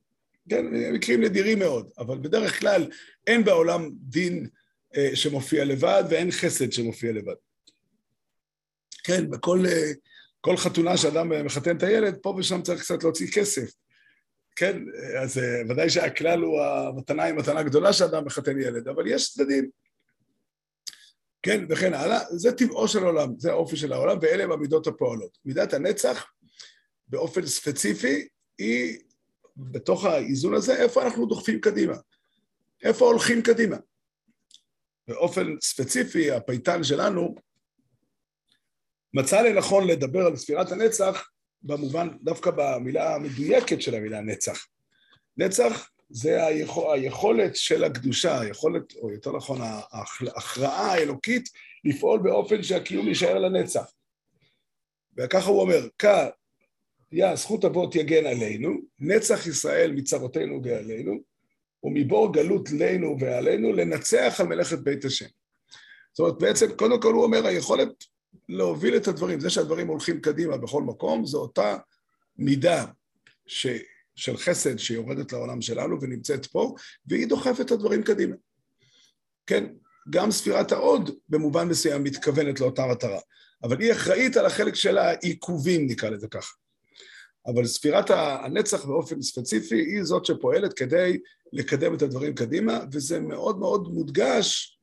כן, 0.50 0.66
מקרים 0.94 1.24
נדירים 1.24 1.60
מאוד, 1.60 1.90
אבל 1.98 2.18
בדרך 2.18 2.60
כלל 2.60 2.90
אין 3.28 3.44
בעולם 3.44 3.90
דין 3.94 4.48
אה, 4.96 5.10
שמופיע 5.14 5.66
לבד 5.66 6.04
ואין 6.10 6.32
חסד 6.32 6.72
שמופיע 6.72 7.12
לבד. 7.12 7.36
כן, 9.04 9.30
בכל... 9.30 9.64
אה, 9.68 9.92
כל 10.42 10.58
חתונה 10.58 10.98
שאדם 10.98 11.46
מחתן 11.46 11.78
את 11.78 11.84
הילד, 11.84 12.18
פה 12.22 12.36
ושם 12.38 12.62
צריך 12.62 12.82
קצת 12.82 13.04
להוציא 13.04 13.28
כסף. 13.34 13.72
כן, 14.56 14.78
אז 15.22 15.38
אה, 15.38 15.62
ודאי 15.70 15.90
שהכלל 15.90 16.42
הוא 16.42 16.62
המתנה 16.62 17.24
היא 17.24 17.34
מתנה 17.34 17.64
גדולה 17.64 17.94
שאדם 17.94 18.26
מחתן 18.26 18.62
ילד, 18.62 18.88
אבל 18.88 19.08
יש 19.08 19.34
צדדים. 19.34 19.70
כן, 21.44 21.66
וכן 21.70 21.94
הלאה, 21.94 22.20
זה 22.30 22.52
טבעו 22.52 22.88
של 22.88 23.04
העולם, 23.04 23.34
זה 23.38 23.52
האופי 23.52 23.78
של 23.78 23.94
העולם, 23.94 24.18
ואלה 24.22 24.44
הם 24.44 24.52
המידות 24.52 24.88
הפועלות. 24.88 25.38
מידת 25.46 25.74
הנצח, 25.74 26.32
באופן 27.08 27.46
ספציפי, 27.46 28.28
היא 28.58 29.00
בתוך 29.58 30.06
האיזון 30.06 30.54
הזה, 30.54 30.84
איפה 30.84 31.04
אנחנו 31.04 31.26
דוחפים 31.26 31.62
קדימה, 31.62 31.96
איפה 32.84 33.06
הולכים 33.06 33.42
קדימה. 33.42 33.78
באופן 35.08 35.56
ספציפי, 35.62 36.32
הפייטן 36.32 36.84
שלנו 36.84 37.36
מצא 39.14 39.42
לנכון 39.42 39.88
לדבר 39.88 40.26
על 40.26 40.36
ספירת 40.36 40.72
הנצח 40.72 41.30
במובן, 41.62 42.08
דווקא 42.22 42.52
במילה 42.56 43.16
המדויקת 43.16 43.82
של 43.82 43.96
המילה 43.96 44.22
נצח. 44.22 44.68
נצח 45.38 45.90
זה 46.10 46.46
היכול, 46.46 46.94
היכולת 46.94 47.56
של 47.56 47.84
הקדושה, 47.84 48.40
היכולת, 48.40 48.96
או 48.96 49.12
יותר 49.12 49.38
נכון, 49.38 49.58
ההכרעה 49.62 50.94
האלוקית 50.94 51.50
לפעול 51.84 52.20
באופן 52.20 52.64
שהקיום 52.64 53.08
יישאר 53.08 53.40
לנצח. 53.40 53.92
וככה 55.18 55.50
הוא 55.50 55.62
אומר, 55.62 55.88
יא 57.12 57.36
זכות 57.36 57.66
אבות 57.66 57.96
יגן 57.96 58.26
עלינו, 58.26 58.74
נצח 59.00 59.48
ישראל 59.48 59.92
מצרותינו 59.92 60.64
ועלינו, 60.64 61.20
ומבור 61.84 62.34
גלות 62.34 62.72
לנו 62.72 63.18
ועלינו, 63.20 63.74
לנצח 63.74 64.36
על 64.40 64.48
מלאכת 64.48 64.80
בית 64.80 65.06
השם. 65.06 65.26
זאת 66.14 66.20
אומרת, 66.20 66.38
בעצם, 66.40 66.76
קודם 66.76 67.02
כל 67.02 67.14
הוא 67.14 67.24
אומר, 67.24 67.48
היכולת 67.48 67.90
להוביל 68.50 68.98
את 68.98 69.08
הדברים. 69.08 69.40
זה 69.40 69.50
שהדברים 69.50 69.88
הולכים 69.88 70.22
קדימה 70.22 70.58
בכל 70.58 70.84
מקום, 70.84 71.26
זו 71.26 71.38
אותה 71.38 71.78
מידה 72.38 72.86
ש... 73.48 73.68
של 74.16 74.38
חסד 74.38 74.78
שיורדת 74.78 75.34
לעולם 75.34 75.62
שלנו 75.62 76.02
ונמצאת 76.02 76.46
פה, 76.46 76.76
והיא 77.06 77.28
דוחפת 77.28 77.66
את 77.66 77.72
הדברים 77.72 78.04
קדימה. 78.04 78.36
כן, 79.46 79.66
גם 80.10 80.32
ספירת 80.32 80.72
ההוד 80.72 81.10
במובן 81.30 81.68
מסוים 81.68 82.04
מתכוונת 82.04 82.60
לאותה 82.60 82.86
מטרה, 82.92 83.20
אבל 83.64 83.82
היא 83.82 83.92
אחראית 83.92 84.38
על 84.38 84.46
החלק 84.46 84.76
של 84.76 84.98
העיכובים, 84.98 85.88
נקרא 85.88 86.10
לזה 86.10 86.28
ככה. 86.28 86.54
אבל 87.48 87.66
ספירת 87.66 88.10
הנצח 88.10 88.86
באופן 88.86 89.22
ספציפי 89.22 89.76
היא 89.76 90.04
זאת 90.04 90.26
שפועלת 90.26 90.74
כדי 90.74 91.18
לקדם 91.54 91.94
את 91.94 92.02
הדברים 92.02 92.36
קדימה, 92.36 92.80
וזה 92.92 93.20
מאוד 93.20 93.60
מאוד 93.60 93.88
מודגש 93.88 94.80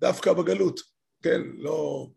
דווקא 0.00 0.32
בגלות, 0.32 0.80
כן? 1.22 1.40
לא... 1.58 2.08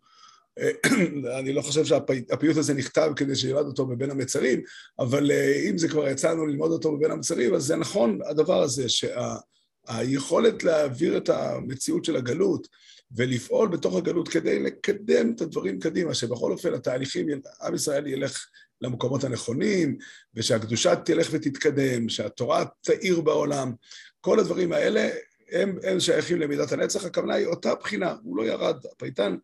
אה, 0.60 0.72
אני 1.40 1.54
לא 1.54 1.62
חושב 1.62 1.86
שהפיוט 1.86 2.58
הזה 2.58 2.74
נכתב 2.74 3.12
כדי 3.16 3.36
שילמד 3.36 3.66
אותו 3.66 3.86
בבין 3.86 4.12
המצרים, 4.12 4.62
אבל 5.00 5.32
אה, 5.32 5.70
אם 5.70 5.78
זה 5.78 5.88
כבר 5.88 6.08
יצאנו 6.08 6.46
ללמוד 6.46 6.72
אותו 6.72 6.98
בבין 6.98 7.12
המצרים, 7.12 7.54
אז 7.54 7.64
זה 7.64 7.76
נכון 7.76 8.20
הדבר 8.26 8.62
הזה, 8.62 8.86
שהיכולת 8.90 10.62
שה, 10.62 10.68
להעביר 10.68 11.18
את 11.18 11.30
המציאות 11.30 12.06
של 12.06 12.16
הגלות 12.16 12.68
ולפעול 13.12 13.68
בתוך 13.68 13.96
הגלות 13.96 14.28
כדי 14.28 14.60
לקדם 14.60 15.34
את 15.36 15.42
הדברים 15.42 15.80
קדימה, 15.80 16.14
שבכל 16.14 16.52
אופן 16.52 16.74
התהליכים, 16.74 17.28
עם 17.62 17.76
ישראל 17.76 18.08
ילך 18.08 18.48
למקומות 18.82 19.24
הנכונים, 19.24 19.98
ושהקדושה 20.34 20.96
תלך 20.96 21.28
ותתקדם, 21.32 22.10
שהתורה 22.10 22.66
תאיר 22.82 23.22
בעולם, 23.22 23.74
כל 24.22 24.40
הדברים 24.40 24.74
האלה 24.74 25.10
הם, 25.52 25.78
הם 25.84 26.00
שייכים 26.00 26.40
למידת 26.40 26.72
הנצח, 26.72 27.06
הכוונה 27.06 27.34
היא 27.34 27.48
אותה 27.48 27.76
בחינה, 27.76 28.16
הוא 28.24 28.38
לא 28.38 28.44
ירד, 28.44 28.76
הפייטן 28.92 29.36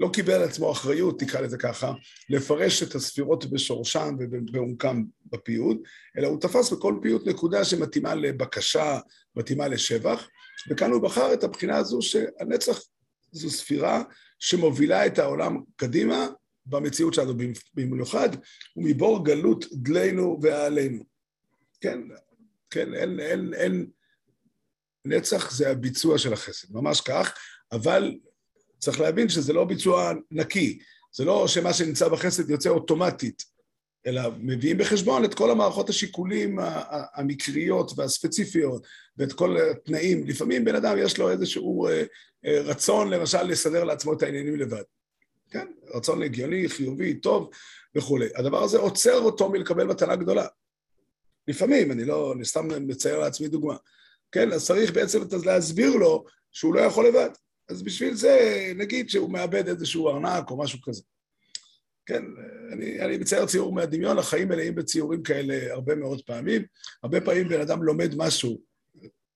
לא 0.00 0.10
קיבל 0.12 0.32
על 0.32 0.42
עצמו 0.42 0.72
אחריות, 0.72 1.20
תקרא 1.20 1.40
לזה 1.40 1.58
ככה, 1.58 1.92
לפרש 2.30 2.82
את 2.82 2.94
הספירות 2.94 3.50
בשורשם 3.50 4.16
ובעומקם 4.18 5.04
בפיוט, 5.26 5.76
אלא 6.18 6.26
הוא 6.26 6.40
תפס 6.40 6.72
בכל 6.72 6.94
פיוט 7.02 7.26
נקודה 7.26 7.64
שמתאימה 7.64 8.14
לבקשה, 8.14 8.98
מתאימה 9.36 9.68
לשבח, 9.68 10.28
וכאן 10.70 10.90
הוא 10.90 11.02
בחר 11.02 11.32
את 11.32 11.44
הבחינה 11.44 11.76
הזו 11.76 12.02
שהנצח 12.02 12.80
זו 13.32 13.50
ספירה 13.50 14.02
שמובילה 14.38 15.06
את 15.06 15.18
העולם 15.18 15.62
קדימה 15.76 16.26
במציאות 16.66 17.14
שלנו 17.14 17.34
במיוחד, 17.74 18.28
ומבור 18.76 19.24
גלות 19.24 19.64
דלינו 19.72 20.38
ועלינו. 20.42 21.04
כן, 21.80 22.00
כן, 22.70 22.94
אין, 22.94 23.20
אין, 23.20 23.54
אין, 23.54 23.86
נצח 25.04 25.50
זה 25.50 25.70
הביצוע 25.70 26.18
של 26.18 26.32
החסד, 26.32 26.74
ממש 26.74 27.00
כך, 27.00 27.34
אבל 27.72 28.18
צריך 28.78 29.00
להבין 29.00 29.28
שזה 29.28 29.52
לא 29.52 29.64
ביצוע 29.64 30.12
נקי, 30.30 30.78
זה 31.12 31.24
לא 31.24 31.48
שמה 31.48 31.72
שנמצא 31.72 32.08
בחסד 32.08 32.50
יוצא 32.50 32.70
אוטומטית, 32.70 33.44
אלא 34.06 34.22
מביאים 34.38 34.78
בחשבון 34.78 35.24
את 35.24 35.34
כל 35.34 35.50
המערכות 35.50 35.88
השיקולים 35.88 36.58
המקריות 37.14 37.92
והספציפיות 37.96 38.86
ואת 39.16 39.32
כל 39.32 39.56
התנאים. 39.70 40.26
לפעמים 40.26 40.64
בן 40.64 40.74
אדם 40.74 40.96
יש 40.98 41.18
לו 41.18 41.30
איזשהו 41.30 41.86
אה, 41.86 42.04
אה, 42.46 42.60
רצון, 42.60 43.10
למשל, 43.10 43.42
לסדר 43.42 43.84
לעצמו 43.84 44.12
את 44.12 44.22
העניינים 44.22 44.56
לבד. 44.56 44.82
כן, 45.50 45.66
רצון 45.94 46.22
הגיוני, 46.22 46.68
חיובי, 46.68 47.14
טוב 47.14 47.50
וכולי. 47.94 48.28
הדבר 48.36 48.62
הזה 48.62 48.78
עוצר 48.78 49.20
אותו 49.20 49.48
מלקבל 49.50 49.84
מתנה 49.84 50.16
גדולה. 50.16 50.46
לפעמים, 51.48 51.92
אני 51.92 52.04
לא, 52.04 52.32
אני 52.32 52.44
סתם 52.44 52.68
מצייר 52.86 53.18
לעצמי 53.18 53.48
דוגמה. 53.48 53.76
כן, 54.32 54.52
אז 54.52 54.66
צריך 54.66 54.92
בעצם 54.92 55.20
להסביר 55.44 55.96
לו 55.96 56.24
שהוא 56.52 56.74
לא 56.74 56.80
יכול 56.80 57.06
לבד. 57.06 57.30
אז 57.68 57.82
בשביל 57.82 58.14
זה 58.14 58.72
נגיד 58.76 59.10
שהוא 59.10 59.30
מאבד 59.30 59.68
איזשהו 59.68 60.08
ארנק 60.08 60.50
או 60.50 60.58
משהו 60.58 60.78
כזה. 60.82 61.02
כן, 62.08 62.24
אני, 62.72 63.00
אני 63.00 63.18
מצייר 63.18 63.46
ציור 63.46 63.72
מהדמיון, 63.72 64.18
החיים 64.18 64.48
מלאים 64.48 64.74
בציורים 64.74 65.22
כאלה 65.22 65.72
הרבה 65.72 65.94
מאוד 65.94 66.22
פעמים. 66.22 66.62
הרבה 67.02 67.20
פעמים 67.20 67.48
בן 67.48 67.60
אדם 67.60 67.82
לומד 67.82 68.14
משהו, 68.16 68.60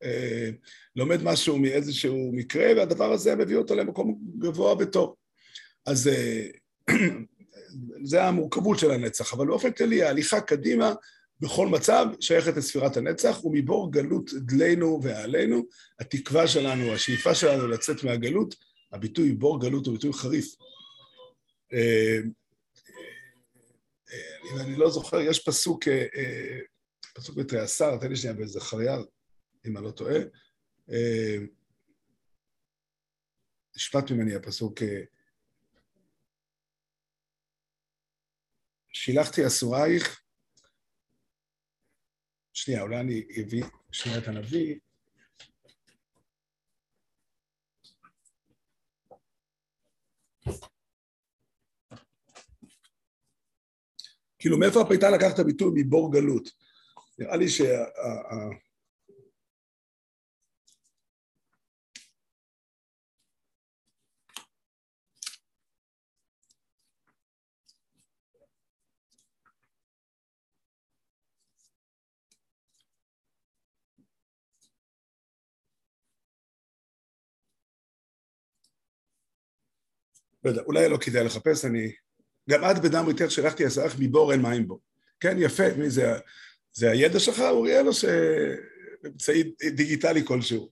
אה, 0.03 0.51
לומד 0.97 1.23
משהו 1.23 1.59
מאיזשהו 1.59 2.31
מקרה, 2.33 2.73
והדבר 2.77 3.13
הזה 3.13 3.37
מביא 3.37 3.57
אותו 3.57 3.75
למקום 3.75 4.19
גבוה 4.39 4.75
וטוב. 4.79 5.15
אז 5.87 6.09
אה, 6.09 6.47
זה 8.11 8.25
המורכבות 8.25 8.79
של 8.79 8.91
הנצח, 8.91 9.33
אבל 9.35 9.47
באופן 9.47 9.73
כללי 9.73 10.03
ההליכה 10.03 10.41
קדימה 10.41 10.93
בכל 11.41 11.67
מצב 11.67 12.07
שייכת 12.21 12.57
לספירת 12.57 12.97
הנצח, 12.97 13.45
ומבור 13.45 13.93
גלות 13.93 14.31
דלינו 14.35 15.01
ועלינו, 15.03 15.63
התקווה 16.01 16.49
שלנו, 16.49 16.93
השאיפה 16.93 17.35
שלנו 17.35 17.69
לצאת 17.69 18.05
מהגלות, 18.05 18.55
הביטוי 18.93 19.33
בור 19.33 19.61
גלות 19.61 19.87
הוא 19.87 19.95
ביטוי 19.95 20.13
חריף. 20.13 20.55
אה, 24.13 24.19
אה, 24.19 24.53
אם 24.53 24.59
אני 24.61 24.77
לא 24.77 24.91
זוכר, 24.91 25.21
יש 25.21 25.45
פסוק, 25.45 25.89
אה, 25.89 26.59
פסוק 27.15 27.37
בתריעשר, 27.37 27.97
תן 28.01 28.09
לי 28.09 28.17
שנייה 28.17 28.37
חרייר, 28.61 29.07
אם 29.67 29.77
אני 29.77 29.85
לא 29.85 29.91
טועה. 29.91 30.17
אה, 30.91 31.37
נשפט 33.77 34.11
ממני 34.11 34.35
הפסוק, 34.35 34.83
אה, 34.83 35.03
שילחתי 38.93 39.47
אסורייך, 39.47 40.23
שנייה, 42.53 42.83
אולי 42.83 43.01
אני 43.01 43.25
אביא 43.43 43.65
שנייה 43.93 44.19
את 44.19 44.29
הנביא. 44.29 44.79
כאילו, 54.43 54.59
מאיפה 54.59 54.81
הפייטה 54.81 55.11
לקח 55.11 55.35
את 55.35 55.39
הביטוי 55.39 55.71
מבור 55.75 56.13
גלות? 56.13 56.49
נראה 57.19 57.37
לי 57.37 57.49
שה... 57.49 57.85
לא 80.45 80.51
יודע, 80.51 80.63
אולי 80.63 80.89
לא 80.89 80.97
כדאי 80.97 81.25
לחפש, 81.25 81.65
אני... 81.65 81.93
גם 82.51 82.61
את 82.71 82.83
בדם 82.83 83.05
ריתך 83.07 83.31
שלחתי 83.31 83.65
עשרך 83.65 83.95
מבור 83.99 84.33
אין 84.33 84.43
מים 84.43 84.69
בו. 84.69 84.81
כן, 85.21 85.37
יפה, 85.39 85.63
מי 85.79 85.91
זה? 85.91 86.13
זה 86.73 86.91
הידע 86.91 87.19
שלך, 87.19 87.41
אוריאל, 87.41 87.89
או 87.89 87.93
שאמצעי 87.93 89.43
דיגיטלי 89.75 90.27
כלשהו? 90.27 90.71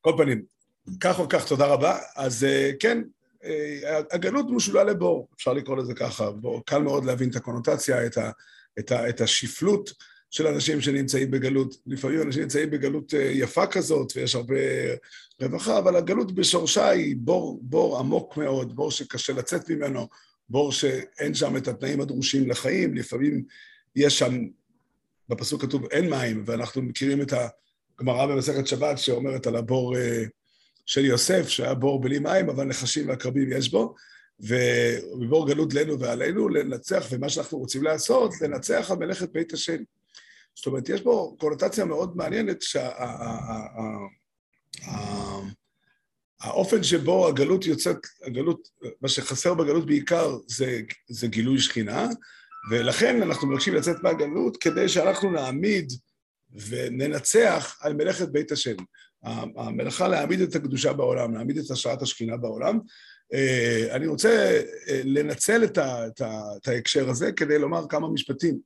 כל 0.00 0.12
פנים, 0.16 0.44
כך 1.00 1.18
או 1.18 1.28
כך, 1.28 1.48
תודה 1.48 1.66
רבה. 1.66 1.98
אז 2.16 2.44
אה, 2.44 2.70
כן, 2.80 3.02
אה, 3.44 4.00
הגלות 4.12 4.46
משולה 4.50 4.84
לבור, 4.84 5.28
אפשר 5.36 5.52
לקרוא 5.52 5.76
לזה 5.76 5.94
ככה. 5.94 6.30
בור, 6.30 6.62
קל 6.66 6.78
מאוד 6.78 7.04
להבין 7.04 7.30
את 7.30 7.36
הקונוטציה, 7.36 8.06
את, 8.06 8.16
ה, 8.16 8.30
את, 8.78 8.92
ה, 8.92 9.08
את 9.08 9.20
השפלות 9.20 9.90
של 10.30 10.46
אנשים 10.46 10.80
שנמצאים 10.80 11.30
בגלות. 11.30 11.74
לפעמים 11.86 12.22
אנשים 12.22 12.42
נמצאים 12.42 12.70
בגלות 12.70 13.14
אה, 13.14 13.20
יפה 13.20 13.66
כזאת, 13.66 14.12
ויש 14.16 14.34
הרבה 14.34 14.54
רווחה, 15.42 15.78
אבל 15.78 15.96
הגלות 15.96 16.34
בשורשה 16.34 16.88
היא 16.88 17.16
בור, 17.18 17.58
בור 17.62 17.98
עמוק 17.98 18.36
מאוד, 18.36 18.76
בור 18.76 18.90
שקשה 18.90 19.32
לצאת 19.32 19.70
ממנו, 19.70 20.08
בור 20.48 20.72
שאין 20.72 21.34
שם 21.34 21.56
את 21.56 21.68
התנאים 21.68 22.00
הדרושים 22.00 22.50
לחיים, 22.50 22.94
לפעמים 22.94 23.44
יש 23.96 24.18
שם, 24.18 24.46
בפסוק 25.28 25.62
כתוב 25.62 25.84
אין 25.90 26.10
מים, 26.10 26.42
ואנחנו 26.46 26.82
מכירים 26.82 27.22
את 27.22 27.32
הגמרא 27.98 28.26
במסכת 28.26 28.66
שבת 28.66 28.98
שאומרת 28.98 29.46
על 29.46 29.56
הבור 29.56 29.96
אה, 29.96 30.24
של 30.86 31.04
יוסף, 31.04 31.48
שהיה 31.48 31.74
בור 31.74 32.00
בלי 32.00 32.18
מים, 32.18 32.48
אבל 32.48 32.64
נחשים 32.64 33.08
ועקרבים 33.08 33.52
יש 33.52 33.68
בו, 33.68 33.94
ובור 34.40 35.48
גלות 35.48 35.74
לנו 35.74 36.00
ועלינו 36.00 36.48
לנצח, 36.48 37.06
ומה 37.10 37.28
שאנחנו 37.28 37.58
רוצים 37.58 37.82
לעשות, 37.82 38.40
לנצח 38.40 38.90
על 38.90 38.96
מלאכת 38.96 39.32
בית 39.32 39.52
השם. 39.52 39.82
זאת 40.58 40.66
אומרת, 40.66 40.88
יש 40.88 41.00
פה 41.00 41.36
קונוטציה 41.38 41.84
מאוד 41.84 42.16
מעניינת, 42.16 42.62
שהאופן 46.42 46.82
שבו 46.82 47.28
הגלות 47.28 47.66
יוצאת, 47.66 47.96
הגלות, 48.26 48.68
מה 49.00 49.08
שחסר 49.08 49.54
בגלות 49.54 49.86
בעיקר 49.86 50.36
זה, 50.46 50.80
זה 51.08 51.26
גילוי 51.26 51.58
שכינה, 51.58 52.08
ולכן 52.70 53.22
אנחנו 53.22 53.48
מבקשים 53.48 53.74
לצאת 53.74 53.96
מהגלות 54.02 54.56
כדי 54.56 54.88
שאנחנו 54.88 55.30
נעמיד 55.30 55.92
וננצח 56.68 57.78
על 57.80 57.94
מלאכת 57.94 58.28
בית 58.28 58.52
השם. 58.52 58.76
המלאכה 59.56 60.08
להעמיד 60.08 60.40
את 60.40 60.54
הקדושה 60.54 60.92
בעולם, 60.92 61.34
להעמיד 61.34 61.58
את 61.58 61.70
השראת 61.70 62.02
השכינה 62.02 62.36
בעולם. 62.36 62.78
אה, 63.34 63.86
אני 63.90 64.06
רוצה 64.06 64.60
אה, 64.88 65.00
לנצל 65.04 65.64
את, 65.64 65.78
ה, 65.78 66.06
את, 66.06 66.20
ה, 66.20 66.40
את 66.62 66.68
ההקשר 66.68 67.10
הזה 67.10 67.32
כדי 67.32 67.58
לומר 67.58 67.84
כמה 67.88 68.08
משפטים. 68.08 68.58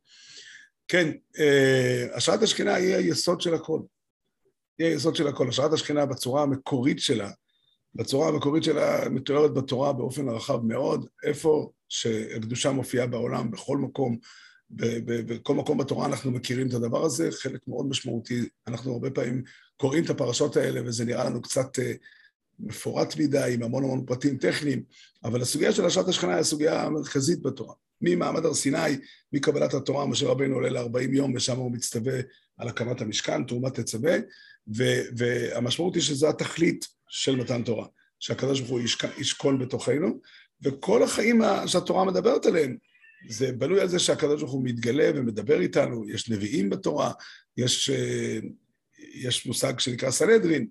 כן, 0.89 1.11
אה, 1.39 2.07
השראת 2.15 2.43
השכינה 2.43 2.75
היא 2.75 2.95
היסוד 2.95 3.41
של 3.41 3.55
הכל. 3.55 3.81
היא 4.79 4.87
היסוד 4.87 5.17
של 5.17 5.29
הכל. 5.29 5.49
השראת 5.49 5.73
השכינה 5.73 6.07
בצורה 6.07 6.43
המקורית 6.43 7.01
שלה, 7.01 7.31
בצורה 7.95 8.29
המקורית 8.29 8.65
שלה 8.65 9.09
מתוארת 9.11 9.55
בתורה 9.55 9.93
באופן 9.93 10.29
רחב 10.29 10.65
מאוד, 10.65 11.07
איפה 11.25 11.71
שהקדושה 11.89 12.73
מופיעה 12.73 13.07
בעולם, 13.07 13.51
בכל 13.51 13.79
מקום, 13.79 14.19
בכל 14.71 15.55
מקום 15.55 15.79
בתורה 15.79 16.07
אנחנו 16.07 16.31
מכירים 16.31 16.69
את 16.69 16.75
הדבר 16.75 17.05
הזה, 17.05 17.29
חלק 17.33 17.61
מאוד 17.69 17.87
משמעותי. 17.87 18.49
אנחנו 18.67 18.93
הרבה 18.93 19.11
פעמים 19.11 19.43
קוראים 19.77 20.05
את 20.05 20.11
הפרשות 20.11 20.57
האלה 20.57 20.81
וזה 20.85 21.05
נראה 21.05 21.25
לנו 21.25 21.43
קצת 21.43 21.79
אה, 21.79 21.93
מפורט 22.59 23.17
מדי, 23.17 23.51
עם 23.55 23.63
המון 23.63 23.85
המון 23.85 24.05
פרטים 24.07 24.39
טכניים, 24.39 24.83
אבל 25.25 25.43
הסוגיה 25.43 25.73
של 25.73 25.85
השראת 25.85 26.09
השכינה 26.09 26.33
היא 26.33 26.41
הסוגיה 26.41 26.83
המרכזית 26.83 27.43
בתורה. 27.43 27.75
ממעמד 28.03 28.45
הר 28.45 28.55
סיני, 28.55 28.97
מקבלת 29.33 29.75
התורה, 29.75 30.07
משה 30.07 30.27
רבנו 30.27 30.55
עולה 30.55 30.69
ל-40 30.69 31.13
יום, 31.13 31.35
ושם 31.35 31.57
הוא 31.57 31.73
מצטווה 31.73 32.21
על 32.57 32.69
הקמת 32.69 33.01
המשכן, 33.01 33.45
תרומת 33.45 33.81
תצווה, 33.81 34.17
והמשמעות 35.17 35.95
היא 35.95 36.03
שזו 36.03 36.29
התכלית 36.29 36.89
של 37.09 37.37
מתן 37.37 37.63
תורה, 37.63 37.87
שהקדוש 38.19 38.61
ברוך 38.61 38.71
הוא 38.71 38.81
ישכון 39.19 39.59
בתוכנו, 39.59 40.21
וכל 40.63 41.03
החיים 41.03 41.43
שהתורה 41.67 42.05
מדברת 42.05 42.47
עליהם, 42.47 42.77
זה 43.29 43.53
בנוי 43.53 43.81
על 43.81 43.89
זה 43.89 43.99
שהקדוש 43.99 44.41
ברוך 44.41 44.53
הוא 44.53 44.65
מתגלה 44.65 45.11
ומדבר 45.15 45.61
איתנו, 45.61 46.09
יש 46.09 46.31
נביאים 46.31 46.71
בתורה, 46.71 47.13
יש, 47.57 47.91
אה, 47.91 48.39
יש 48.99 49.47
מושג 49.47 49.79
שנקרא 49.79 50.11
סנהדרין, 50.11 50.67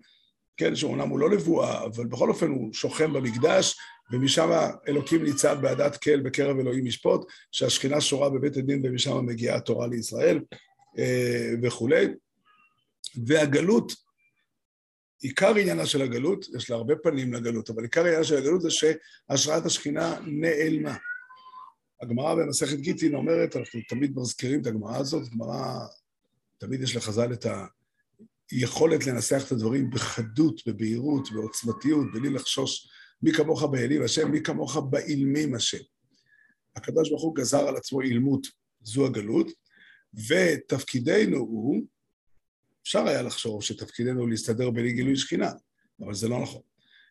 כן, 0.58 0.76
שאומנם 0.76 1.10
הוא 1.10 1.20
לא 1.20 1.30
נבואה, 1.30 1.86
אבל 1.86 2.06
בכל 2.06 2.30
אופן 2.30 2.50
הוא 2.50 2.74
שוכן 2.74 3.14
במקדש, 3.14 3.76
ומשם 4.12 4.50
אלוקים 4.88 5.24
ניצב 5.24 5.58
בעדת 5.62 5.98
כל 5.98 6.20
בקרב 6.20 6.60
אלוהים 6.60 6.88
ישפוט, 6.88 7.32
שהשכינה 7.52 8.02
שורה 8.02 8.30
בבית 8.30 8.58
הדין 8.58 8.82
ומשם 8.84 9.26
מגיעה 9.26 9.58
התורה 9.58 9.88
לישראל 9.88 10.40
אה, 11.00 11.52
וכולי. 11.64 12.08
והגלות, 13.26 13.94
עיקר 15.22 15.56
עניינה 15.56 15.86
של 15.86 16.02
הגלות, 16.02 16.46
יש 16.56 16.70
לה 16.70 16.76
הרבה 16.76 16.96
פנים 16.96 17.34
לגלות, 17.34 17.70
אבל 17.70 17.84
עיקר 17.84 18.02
עניינה 18.02 18.24
של 18.24 18.38
הגלות 18.38 18.62
זה 18.62 18.70
שהשראת 18.72 19.66
השכינה 19.66 20.20
נעלמה. 20.26 20.96
הגמרא 22.02 22.36
במסכת 22.36 22.78
גיטין 22.78 23.16
אומרת, 23.16 23.56
אנחנו 23.56 23.80
תמיד 23.90 24.12
מזכירים 24.16 24.62
את 24.62 24.68
הגמרא 24.68 24.98
הזאת, 24.98 25.30
גמרא, 25.30 25.80
תמיד 26.58 26.82
יש 26.82 26.96
לחז"ל 26.96 27.34
את 27.34 27.46
היכולת 28.52 29.08
לנסח 29.08 29.44
את 29.48 29.52
הדברים 29.52 29.90
בחדות, 29.90 30.62
בבהירות, 30.68 31.32
בעוצמתיות, 31.32 32.08
בלי 32.14 32.30
לחשוש 32.30 32.90
מי 33.22 33.34
כמוך 33.34 33.64
באלים 33.64 34.04
השם, 34.04 34.32
מי 34.32 34.44
כמוך 34.44 34.78
באילמים 34.78 35.56
השם. 35.56 35.84
הקדוש 36.76 37.10
ברוך 37.10 37.24
הוא 37.24 37.36
גזר 37.36 37.68
על 37.68 37.78
עצמו 37.78 38.02
אילמות, 38.02 38.48
זו 38.82 39.06
הגלות, 39.06 39.48
ותפקידנו 40.28 41.38
הוא, 41.38 41.82
אפשר 42.84 43.08
היה 43.08 43.22
לחשוב 43.22 43.64
שתפקידנו 43.64 44.20
הוא 44.20 44.30
להסתדר 44.30 44.70
בלי 44.70 44.94
גילוי 44.94 45.16
שכינה, 45.16 45.52
אבל 46.02 46.14
זה 46.14 46.28
לא 46.28 46.42
נכון. 46.42 46.62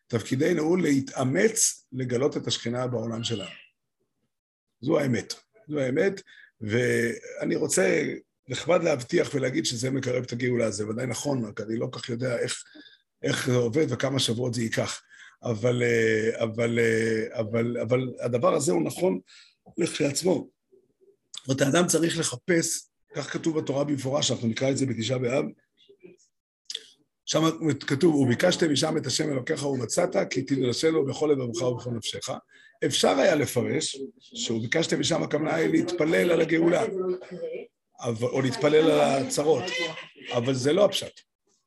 תפקידנו 0.07 0.61
הוא 0.61 0.77
להתאמץ 0.77 1.87
לגלות 1.91 2.37
את 2.37 2.47
השכינה 2.47 2.87
בעולם 2.87 3.23
שלנו. 3.23 3.49
זו 4.81 4.99
האמת. 4.99 5.33
זו 5.67 5.79
האמת, 5.79 6.21
ואני 6.61 7.55
רוצה 7.55 8.13
נחמד 8.51 8.83
להבטיח 8.83 9.29
ולהגיד 9.33 9.65
שזה 9.65 9.91
מקרב 9.91 10.23
את 10.23 10.31
הגאולה, 10.31 10.71
זה 10.71 10.87
ודאי 10.87 11.05
נכון, 11.07 11.45
רק 11.45 11.61
אני 11.61 11.77
לא 11.77 11.87
כך 11.91 12.09
יודע 12.09 12.39
איך, 12.39 12.63
איך 13.23 13.47
זה 13.47 13.55
עובד 13.55 13.85
וכמה 13.89 14.19
שבועות 14.19 14.53
זה 14.53 14.61
ייקח. 14.61 15.01
אבל, 15.43 15.83
אה, 15.83 16.43
אבל, 16.43 16.79
אה, 16.79 17.39
אבל, 17.39 17.77
אבל 17.81 18.13
הדבר 18.19 18.53
הזה 18.53 18.71
הוא 18.71 18.83
נכון 18.83 19.19
לכשעצמו. 19.77 20.47
זאת 21.33 21.47
אומרת, 21.47 21.61
האדם 21.61 21.87
צריך 21.87 22.19
לחפש, 22.19 22.89
כך 23.15 23.33
כתוב 23.33 23.59
בתורה 23.59 23.83
במפורש, 23.83 24.31
אנחנו 24.31 24.47
נקרא 24.47 24.69
את 24.69 24.77
זה 24.77 24.85
בתשעה 24.85 25.17
באב, 25.17 25.45
שם 27.25 27.41
כתוב, 27.79 28.15
וביקשתם 28.15 28.71
משם 28.71 28.97
את 28.97 29.05
השם 29.05 29.31
אלוקיך 29.31 29.65
ומצאת, 29.65 30.15
כי 30.29 30.41
תדרשה 30.41 30.89
לו 30.89 31.05
בכל 31.05 31.29
לבבך 31.31 31.61
ובכל 31.61 31.91
נפשך. 31.91 32.29
אפשר 32.85 33.09
היה 33.09 33.35
לפרש, 33.35 33.97
שהוא 34.19 34.61
ביקשתם 34.61 34.99
משם 34.99 35.23
הכוונה 35.23 35.55
היא 35.55 35.69
להתפלל 35.69 36.31
על 36.31 36.41
הגאולה, 36.41 36.83
או 38.21 38.41
להתפלל 38.41 38.91
על 38.91 38.99
הצרות, 38.99 39.63
אבל 40.31 40.53
זה 40.53 40.73
לא 40.73 40.85
הפשט. 40.85 41.21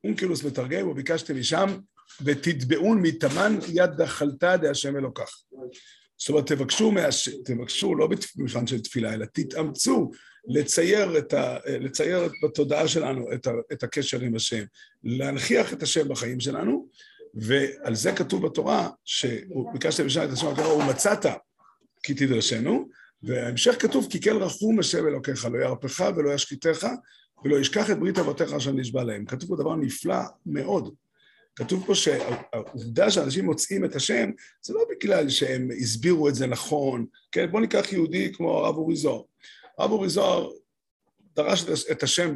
אונקילוס 0.05 0.44
מתרגם, 0.44 0.88
וביקשתם 0.88 1.38
משם 1.38 1.79
ותתבעון 2.25 3.03
מתמן 3.03 3.59
יד 3.68 3.90
דחלתא 3.97 4.57
דהשם 4.57 4.97
אלוקך. 4.97 5.31
זאת 6.18 6.29
אומרת, 6.29 6.47
תבקשו, 6.47 6.90
מהש... 6.92 7.29
תבקשו 7.29 7.94
לא 7.94 8.09
במבחן 8.37 8.66
של 8.66 8.81
תפילה, 8.81 9.14
אלא 9.14 9.27
תתאמצו 9.33 10.11
לצייר, 10.49 11.18
את 11.18 11.33
ה... 11.33 11.59
לצייר 11.66 12.29
בתודעה 12.44 12.88
שלנו 12.88 13.33
את, 13.33 13.47
ה... 13.47 13.51
את 13.73 13.83
הקשר 13.83 14.20
עם 14.20 14.37
השם, 14.37 14.64
להנכיח 15.05 15.73
את 15.73 15.83
השם 15.83 16.09
בחיים 16.09 16.40
שלנו, 16.40 16.88
ועל 17.35 17.94
זה 17.94 18.12
כתוב 18.12 18.47
בתורה, 18.47 18.88
שביקשתם 19.05 20.07
בשעה 20.07 20.25
את 20.25 20.31
השם, 20.31 20.47
הוא 20.47 20.83
מצאת 20.85 21.27
כי 22.03 22.14
תדרשנו, 22.14 22.88
וההמשך 23.26 23.82
כתוב, 23.82 24.06
כי 24.10 24.20
כן 24.20 24.37
רחום 24.37 24.78
השם 24.78 25.06
אלוקיך, 25.06 25.44
לא 25.44 25.58
ירפך 25.58 26.04
ולא 26.16 26.30
ישקיטך, 26.30 26.87
ולא 27.44 27.56
ישכח 27.56 27.90
את 27.90 27.98
ברית 27.98 28.18
אבותיך 28.18 28.52
אשר 28.52 28.72
נשבע 28.72 29.04
להם. 29.04 29.24
כתוב 29.24 29.48
פה 29.48 29.56
דבר 29.56 29.76
נפלא 29.76 30.16
מאוד. 30.46 30.94
כתוב 31.56 31.84
פה 31.87 31.94
שהעובדה 31.94 33.10
שאנשים 33.10 33.44
מוצאים 33.44 33.84
את 33.84 33.96
השם, 33.96 34.30
זה 34.62 34.74
לא 34.74 34.84
בגלל 34.90 35.28
שהם 35.28 35.68
הסבירו 35.80 36.28
את 36.28 36.34
זה 36.34 36.46
נכון. 36.46 37.06
כן, 37.32 37.50
בואו 37.50 37.62
ניקח 37.62 37.92
יהודי 37.92 38.32
כמו 38.32 38.58
הרב 38.58 38.76
אורי 38.76 38.96
זוהר. 38.96 39.22
הרב 39.78 39.90
אורי 39.90 40.08
זוהר 40.08 40.50
דרש 41.37 41.64
את 41.90 42.02
השם, 42.02 42.34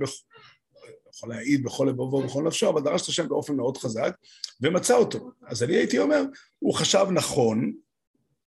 יכול 1.14 1.28
להעיד 1.28 1.62
בכל 1.62 1.86
לבבו 1.88 2.16
ובכל 2.16 2.42
נפשו, 2.42 2.68
אבל 2.68 2.82
דרש 2.82 3.02
את 3.02 3.08
השם 3.08 3.28
באופן 3.28 3.56
מאוד 3.56 3.76
חזק, 3.76 4.16
ומצא 4.60 4.96
אותו. 4.96 5.30
אז 5.46 5.62
אני 5.62 5.76
הייתי 5.76 5.98
אומר, 5.98 6.22
הוא 6.58 6.74
חשב 6.74 7.06
נכון, 7.12 7.72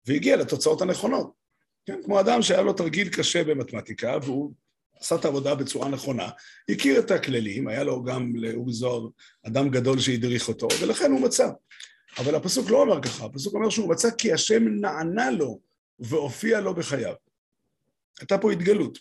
והגיע 0.07 0.37
לתוצאות 0.37 0.83
הנכונות. 0.83 1.46
כן, 1.87 2.01
כמו 2.05 2.21
אדם 2.21 2.43
שהיה 2.43 2.63
לו 2.63 2.73
תרגיל 2.73 3.09
קשה 3.09 3.45
במתמטיקה, 3.45 4.19
והוא 4.23 4.53
עשה 5.01 5.15
את 5.15 5.25
העבודה 5.25 5.55
בצורה 5.55 5.89
נכונה, 5.89 6.29
הכיר 6.69 6.99
את 6.99 7.11
הכללים, 7.11 7.69
היה 7.69 7.85
לו 7.85 8.05
גם 8.05 8.37
לאורי 8.37 8.73
זוהר 8.73 9.09
אדם 9.47 9.69
גדול 9.69 10.01
שהדריך 10.01 10.49
אותו, 10.49 10.69
ולכן 10.81 11.11
הוא 11.11 11.21
מצא. 11.21 11.49
אבל 12.19 12.35
הפסוק 12.35 12.71
לא 12.71 12.83
אומר 12.83 13.03
ככה, 13.03 13.25
הפסוק 13.25 13.55
אומר 13.55 13.71
שהוא 13.71 13.91
מצא 13.91 14.11
כי 14.19 14.33
השם 14.33 14.63
נענה 14.69 15.31
לו 15.31 15.61
והופיע 15.99 16.61
לו 16.61 16.75
בחייו. 16.75 17.15
הייתה 18.21 18.39
פה 18.39 18.53
התגלות. 18.53 18.99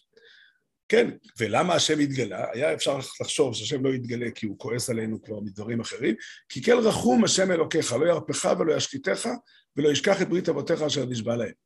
כן, 0.90 1.10
ולמה 1.40 1.74
השם 1.74 2.00
התגלה? 2.00 2.46
היה 2.54 2.74
אפשר 2.74 2.98
לחשוב 3.22 3.56
שהשם 3.56 3.86
לא 3.86 3.90
יתגלה 3.90 4.32
כי 4.32 4.46
הוא 4.46 4.60
כועס 4.60 4.90
עלינו 4.90 5.22
כבר 5.22 5.40
מדברים 5.40 5.80
אחרים, 5.80 6.16
כי 6.50 6.62
כן 6.62 6.78
רחום 6.78 7.24
השם 7.24 7.52
אלוקיך, 7.52 7.94
לא 7.94 8.06
ירפך 8.06 8.54
ולא 8.60 8.74
ישקיטך, 8.76 9.30
ולא 9.78 9.90
ישכח 9.90 10.22
את 10.22 10.30
ברית 10.30 10.50
אבותיך 10.50 10.82
אשר 10.82 11.06
נשבע 11.06 11.36
להם. 11.36 11.65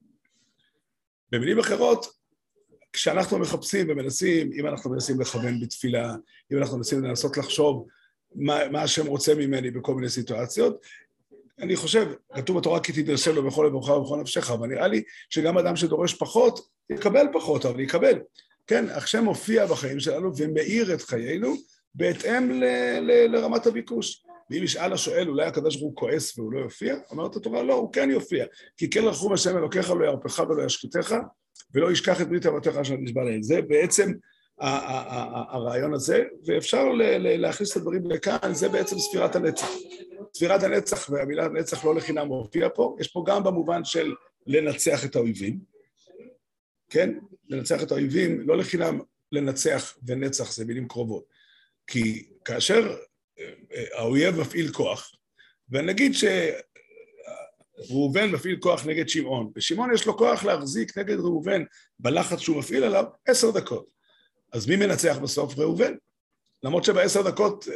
במילים 1.31 1.59
אחרות, 1.59 2.19
כשאנחנו 2.93 3.39
מחפשים 3.39 3.87
ומנסים, 3.89 4.51
אם 4.59 4.67
אנחנו 4.67 4.91
מנסים 4.91 5.21
לכוון 5.21 5.59
בתפילה, 5.59 6.15
אם 6.53 6.57
אנחנו 6.57 6.77
מנסים 6.77 7.03
לנסות 7.03 7.37
לחשוב 7.37 7.87
מה, 8.35 8.69
מה 8.71 8.81
השם 8.81 9.07
רוצה 9.07 9.35
ממני 9.35 9.71
בכל 9.71 9.95
מיני 9.95 10.09
סיטואציות, 10.09 10.81
אני 11.59 11.75
חושב, 11.75 12.11
כתוב 12.33 12.57
בתורה 12.57 12.79
כי 12.79 12.91
תדרשם 12.91 13.35
לו 13.35 13.43
בכל 13.43 13.65
לבבך 13.67 13.89
ובכל 13.89 14.17
נפשך, 14.17 14.51
אבל 14.51 14.67
נראה 14.67 14.87
לי 14.87 15.03
שגם 15.29 15.57
אדם 15.57 15.75
שדורש 15.75 16.13
פחות, 16.13 16.69
יקבל 16.89 17.25
פחות, 17.33 17.65
אבל 17.65 17.79
יקבל. 17.79 18.19
כן, 18.67 18.85
השם 18.89 19.23
מופיע 19.23 19.65
בחיים 19.65 19.99
שלנו 19.99 20.31
ומאיר 20.37 20.93
את 20.93 21.01
חיינו 21.01 21.53
בהתאם 21.95 22.51
ל, 22.51 22.63
ל, 22.99 23.35
לרמת 23.35 23.67
הביקוש. 23.67 24.23
ואם 24.49 24.63
ישאל 24.63 24.93
השואל, 24.93 25.29
אולי 25.29 25.45
הקדוש 25.45 25.75
ברוך 25.75 25.89
הוא 25.89 25.95
כועס 25.95 26.37
והוא 26.37 26.53
לא 26.53 26.59
יופיע? 26.59 26.95
אומרת 27.11 27.35
התורה, 27.35 27.63
לא, 27.63 27.73
הוא 27.73 27.93
כן 27.93 28.11
יופיע. 28.11 28.45
כי 28.77 28.89
כן 28.89 29.03
רחום 29.03 29.33
השם 29.33 29.57
אלוקיך 29.57 29.89
לא 29.89 30.05
ירפך 30.05 30.39
ולא 30.49 30.63
ישחיתך, 30.63 31.15
ולא 31.73 31.91
ישכח 31.91 32.21
את 32.21 32.29
ברית 32.29 32.45
אבותיך 32.45 32.77
אשר 32.77 32.95
נשבע 32.99 33.23
להם. 33.23 33.43
זה 33.43 33.61
בעצם 33.61 34.11
הרעיון 35.49 35.93
הזה, 35.93 36.23
ואפשר 36.45 36.83
להכניס 37.19 37.71
את 37.71 37.77
הדברים 37.77 38.11
לכאן, 38.11 38.53
זה 38.53 38.69
בעצם 38.69 38.99
ספירת 38.99 39.35
הנצח. 39.35 39.67
ספירת 40.33 40.63
הנצח, 40.63 41.09
והמילה 41.09 41.47
נצח 41.47 41.85
לא 41.85 41.95
לחינם 41.95 42.27
מופיע 42.27 42.67
פה, 42.75 42.95
יש 42.99 43.07
פה 43.07 43.23
גם 43.27 43.43
במובן 43.43 43.85
של 43.85 44.13
לנצח 44.47 45.05
את 45.05 45.15
האויבים, 45.15 45.59
כן? 46.89 47.13
לנצח 47.49 47.83
את 47.83 47.91
האויבים, 47.91 48.41
לא 48.47 48.57
לחינם 48.57 48.99
לנצח 49.31 49.97
ונצח 50.07 50.51
זה 50.51 50.65
מילים 50.65 50.87
קרובות. 50.87 51.23
כי 51.87 52.25
כאשר 52.45 52.95
האויב 53.93 54.39
מפעיל 54.39 54.71
כוח, 54.71 55.11
ונגיד 55.69 56.13
שראובן 57.85 58.31
מפעיל 58.31 58.57
כוח 58.59 58.85
נגד 58.85 59.09
שמעון, 59.09 59.51
ושמעון 59.55 59.93
יש 59.93 60.05
לו 60.05 60.17
כוח 60.17 60.43
להחזיק 60.43 60.97
נגד 60.97 61.19
ראובן 61.19 61.63
בלחץ 61.99 62.39
שהוא 62.39 62.57
מפעיל 62.57 62.83
עליו 62.83 63.05
עשר 63.25 63.51
דקות. 63.51 63.85
אז 64.53 64.67
מי 64.67 64.75
מנצח 64.75 65.17
בסוף? 65.17 65.57
ראובן. 65.57 65.93
למרות 66.63 66.83
שבעשר 66.83 67.21
דקות 67.21 67.67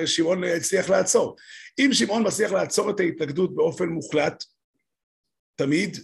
אה, 0.00 0.06
שמעון 0.06 0.44
הצליח 0.44 0.90
לעצור. 0.90 1.36
אם 1.78 1.90
שמעון 1.92 2.26
מצליח 2.26 2.52
לעצור 2.52 2.90
את 2.90 3.00
ההתנגדות 3.00 3.54
באופן 3.54 3.88
מוחלט, 3.88 4.44
תמיד, 5.56 5.96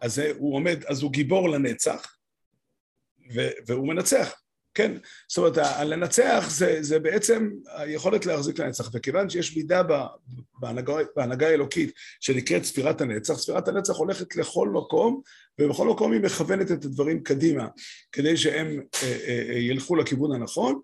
אז 0.00 0.18
הוא 0.18 0.54
עומד, 0.54 0.84
אז 0.84 1.02
הוא 1.02 1.12
גיבור 1.12 1.48
לנצח, 1.48 2.16
והוא 3.66 3.88
מנצח. 3.88 4.43
כן, 4.74 4.92
זאת 5.28 5.38
אומרת, 5.38 5.56
לנצח 5.84 6.46
זה, 6.50 6.78
זה 6.80 6.98
בעצם 6.98 7.50
היכולת 7.76 8.26
להחזיק 8.26 8.58
לנצח, 8.58 8.90
וכיוון 8.92 9.30
שיש 9.30 9.56
מידה 9.56 9.82
בהנהגה, 10.58 10.94
בהנהגה 11.16 11.48
האלוקית 11.48 11.92
שנקראת 12.20 12.64
ספירת 12.64 13.00
הנצח, 13.00 13.34
ספירת 13.34 13.68
הנצח 13.68 13.96
הולכת 13.96 14.36
לכל 14.36 14.68
מקום, 14.68 15.20
ובכל 15.60 15.88
מקום 15.88 16.12
היא 16.12 16.20
מכוונת 16.20 16.70
את 16.70 16.84
הדברים 16.84 17.22
קדימה, 17.22 17.68
כדי 18.12 18.36
שהם 18.36 18.80
אה, 19.02 19.18
אה, 19.26 19.58
ילכו 19.58 19.96
לכיוון 19.96 20.32
הנכון, 20.32 20.80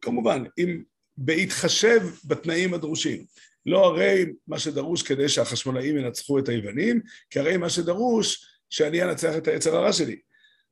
כמובן, 0.00 0.44
אם 0.58 0.82
בהתחשב 1.16 2.00
בתנאים 2.24 2.74
הדרושים. 2.74 3.24
לא 3.66 3.84
הרי 3.86 4.26
מה 4.46 4.58
שדרוש 4.58 5.02
כדי 5.02 5.28
שהחשמונאים 5.28 5.96
ינצחו 5.98 6.38
את 6.38 6.48
היוונים, 6.48 7.00
כי 7.30 7.38
הרי 7.38 7.56
מה 7.56 7.70
שדרוש 7.70 8.46
שאני 8.70 9.02
אנצח 9.02 9.36
את 9.36 9.48
היצר 9.48 9.76
הרע 9.76 9.92
שלי. 9.92 10.16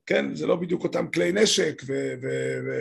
כן, 0.07 0.35
זה 0.35 0.47
לא 0.47 0.57
בדיוק 0.57 0.85
אותם 0.85 1.11
כלי 1.11 1.33
נשק 1.33 1.83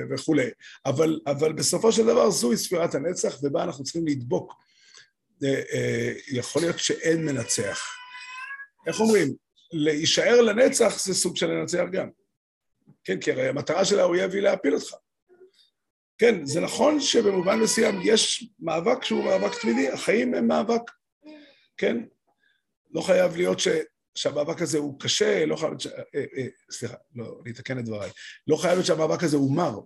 וכולי, 0.10 0.50
אבל, 0.86 1.20
אבל 1.28 1.54
בסופו 1.54 1.92
של 1.92 2.04
דבר 2.04 2.30
זוהי 2.30 2.58
ספירת 2.58 2.96
הנצח 2.96 3.38
ובה 3.44 3.64
אנחנו 3.64 3.84
צריכים 3.84 4.08
לדבוק. 4.08 4.54
אה, 5.44 5.62
אה, 5.74 6.14
יכול 6.28 6.62
להיות 6.62 6.80
שאין 6.80 7.26
מנצח. 7.26 7.82
איך 8.88 9.00
אומרים? 9.00 9.34
להישאר 9.74 10.42
לנצח 10.42 11.04
זה 11.06 11.14
סוג 11.14 11.38
של 11.38 11.48
לנצח 11.48 11.84
גם. 11.92 12.10
כן, 13.04 13.20
כי 13.20 13.32
הרי 13.32 13.48
המטרה 13.48 13.86
של 13.86 14.00
האויב 14.00 14.32
היא 14.32 14.42
להפיל 14.42 14.76
אותך. 14.76 14.94
כן, 16.18 16.46
זה 16.46 16.62
נכון 16.62 17.00
שבמובן 17.00 17.60
מסוים 17.60 18.00
יש 18.04 18.50
מאבק 18.60 19.04
שהוא 19.04 19.24
מאבק 19.24 19.62
תמידי, 19.62 19.90
החיים 19.90 20.34
הם 20.34 20.48
מאבק, 20.48 20.82
כן? 21.78 21.98
לא 22.92 23.02
חייב 23.02 23.36
להיות 23.36 23.60
ש... 23.60 23.68
שהמאבק 24.16 24.62
הזה 24.62 24.78
הוא 24.78 25.00
קשה, 25.00 25.46
לא 25.46 25.56
חייב 25.56 25.70
להיות 25.70 25.82
ש... 25.82 25.88
אה, 25.88 26.26
אה, 26.38 26.48
סליחה, 26.72 26.96
לא, 27.16 27.40
אני 27.44 27.52
אתקן 27.52 27.80
את 27.80 27.86
דבריי. 27.86 28.10
לא 28.48 28.58
חייב 28.58 28.74
להיות 28.74 28.86
שהמאבק 28.86 29.24
הזה 29.24 29.38
הוא 29.38 29.56
מר. 29.56 29.80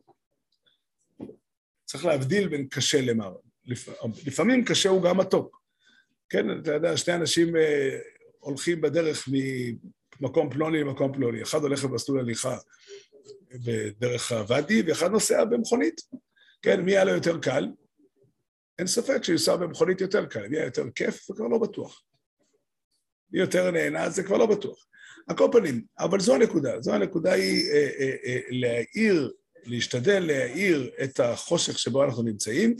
צריך 1.86 2.06
להבדיל 2.06 2.48
בין 2.48 2.68
קשה 2.68 3.02
למר. 3.02 3.36
לפ... 3.66 3.90
לפעמים 4.26 4.66
קשה 4.66 4.90
הוא 4.90 5.04
גם 5.04 5.18
מתוק. 5.18 5.62
כן, 6.30 6.60
אתה 6.60 6.74
יודע, 6.74 6.98
שני 6.98 7.16
אנשים 7.16 7.56
אה, 7.56 8.00
הולכים 8.40 8.82
בדרך 8.82 9.30
ממקום 10.22 10.50
פלוני 10.50 10.80
למקום 10.80 11.14
פלוני. 11.14 11.42
אחד 11.42 11.62
הולך 11.62 11.84
במסלול 11.84 12.20
הליכה 12.20 12.58
בדרך 13.66 14.32
הוואדי, 14.32 14.82
ואחד 14.88 15.12
נוסע 15.12 15.46
במכונית. 15.46 16.02
כן, 16.62 16.82
מי 16.82 16.92
היה 16.92 17.04
לו 17.04 17.12
יותר 17.12 17.40
קל? 17.40 17.68
אין 18.80 18.88
ספק 18.88 19.24
שיוסע 19.24 19.56
במכונית 19.56 20.02
יותר 20.02 20.26
קל. 20.26 20.48
מי 20.48 20.58
היה 20.58 20.66
יותר 20.66 20.90
כיף? 20.96 21.28
זה 21.28 21.34
כבר 21.34 21.48
לא 21.48 21.58
בטוח. 21.58 22.04
מי 23.32 23.40
יותר 23.40 23.72
נהנה, 23.72 24.10
זה 24.10 24.24
כבר 24.24 24.38
לא 24.38 24.46
בטוח. 24.46 24.88
על 25.28 25.38
כל 25.38 25.50
פנים, 25.52 25.82
אבל 26.00 26.20
זו 26.20 26.36
הנקודה, 26.36 26.82
זו 26.82 26.94
הנקודה 26.94 27.34
היא 27.34 27.72
אה, 27.72 27.90
אה, 28.00 28.16
אה, 28.26 28.40
להאיר, 28.50 29.32
להשתדל 29.64 30.20
להאיר 30.20 30.92
את 31.04 31.20
החושך 31.20 31.80
שבו 31.80 32.04
אנחנו 32.04 32.24
נמצאים. 32.24 32.76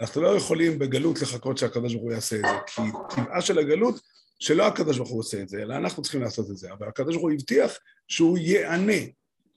אנחנו 0.00 0.22
לא 0.22 0.36
יכולים 0.36 0.78
בגלות 0.78 1.22
לחכות 1.22 1.58
שהקדוש 1.58 1.92
ברוך 1.92 2.04
הוא 2.04 2.12
יעשה 2.12 2.36
את 2.36 2.42
זה, 2.42 2.56
כי 2.66 2.82
טבעה 3.16 3.40
של 3.40 3.58
הגלות 3.58 4.00
שלא 4.38 4.66
הקדוש 4.66 4.96
ברוך 4.96 5.10
הוא 5.10 5.20
עושה 5.20 5.42
את 5.42 5.48
זה, 5.48 5.62
אלא 5.62 5.74
אנחנו 5.74 6.02
צריכים 6.02 6.22
לעשות 6.22 6.50
את 6.50 6.56
זה. 6.56 6.72
אבל 6.72 6.88
הקדוש 6.88 7.14
ברוך 7.14 7.22
הוא 7.22 7.32
הבטיח 7.32 7.78
שהוא 8.08 8.38
ייענה 8.38 9.02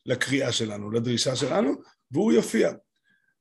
לקריאה 0.06 0.52
שלנו, 0.52 0.92
לדרישה 0.92 1.36
שלנו, 1.36 1.74
והוא 2.12 2.34
יופיע. 2.34 2.72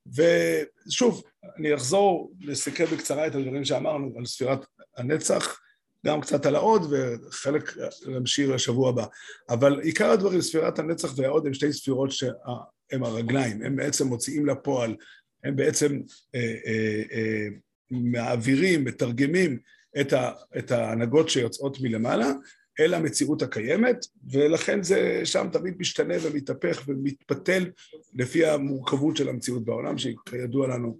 ושוב, 0.06 1.24
אני 1.58 1.74
אחזור 1.74 2.32
לסכם 2.40 2.84
בקצרה 2.84 3.26
את 3.26 3.34
הדברים 3.34 3.64
שאמרנו 3.64 4.14
על 4.18 4.26
ספירת 4.26 4.66
הנצח. 4.96 5.58
גם 6.06 6.20
קצת 6.20 6.46
על 6.46 6.54
העוד 6.54 6.92
וחלק 6.92 7.76
נמשיך 8.06 8.50
לשבוע 8.50 8.88
הבא. 8.88 9.04
אבל 9.48 9.80
עיקר 9.80 10.10
הדברים, 10.10 10.40
ספירת 10.40 10.78
הנצח 10.78 11.12
והעוד 11.16 11.46
הם 11.46 11.54
שתי 11.54 11.72
ספירות 11.72 12.10
שהן 12.10 13.02
הרגליים, 13.02 13.62
הם 13.62 13.76
בעצם 13.76 14.06
מוציאים 14.06 14.46
לפועל, 14.46 14.96
הם 15.44 15.56
בעצם 15.56 16.00
אה, 16.34 16.54
אה, 16.66 17.02
אה, 17.12 17.46
מעבירים, 17.90 18.84
מתרגמים 18.84 19.58
את, 20.00 20.12
ה, 20.12 20.30
את 20.58 20.70
ההנהגות 20.70 21.28
שיוצאות 21.28 21.80
מלמעלה 21.80 22.32
אל 22.80 22.94
המציאות 22.94 23.42
הקיימת, 23.42 24.06
ולכן 24.32 24.82
זה 24.82 25.20
שם 25.24 25.48
תמיד 25.52 25.74
משתנה 25.78 26.14
ומתהפך 26.22 26.82
ומתפתל 26.86 27.70
לפי 28.14 28.46
המורכבות 28.46 29.16
של 29.16 29.28
המציאות 29.28 29.64
בעולם, 29.64 29.98
שהיא 29.98 30.16
כידוע 30.26 30.68
לנו 30.68 30.98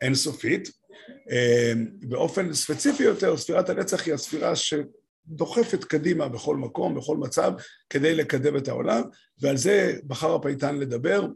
אינסופית. 0.00 0.70
אמ, 1.30 1.86
באופן 2.00 2.52
ספציפי 2.52 3.02
יותר, 3.02 3.36
ספירת 3.36 3.70
הנצח 3.70 4.06
היא 4.06 4.14
הספירה 4.14 4.52
שדוחפת 4.56 5.84
קדימה 5.84 6.28
בכל 6.28 6.56
מקום, 6.56 6.94
בכל 6.94 7.16
מצב, 7.16 7.52
כדי 7.90 8.14
לקדם 8.14 8.56
את 8.56 8.68
העולם, 8.68 9.02
ועל 9.40 9.56
זה 9.56 9.98
בחר 10.06 10.34
הפייטן 10.34 10.76
לדבר. 10.76 11.26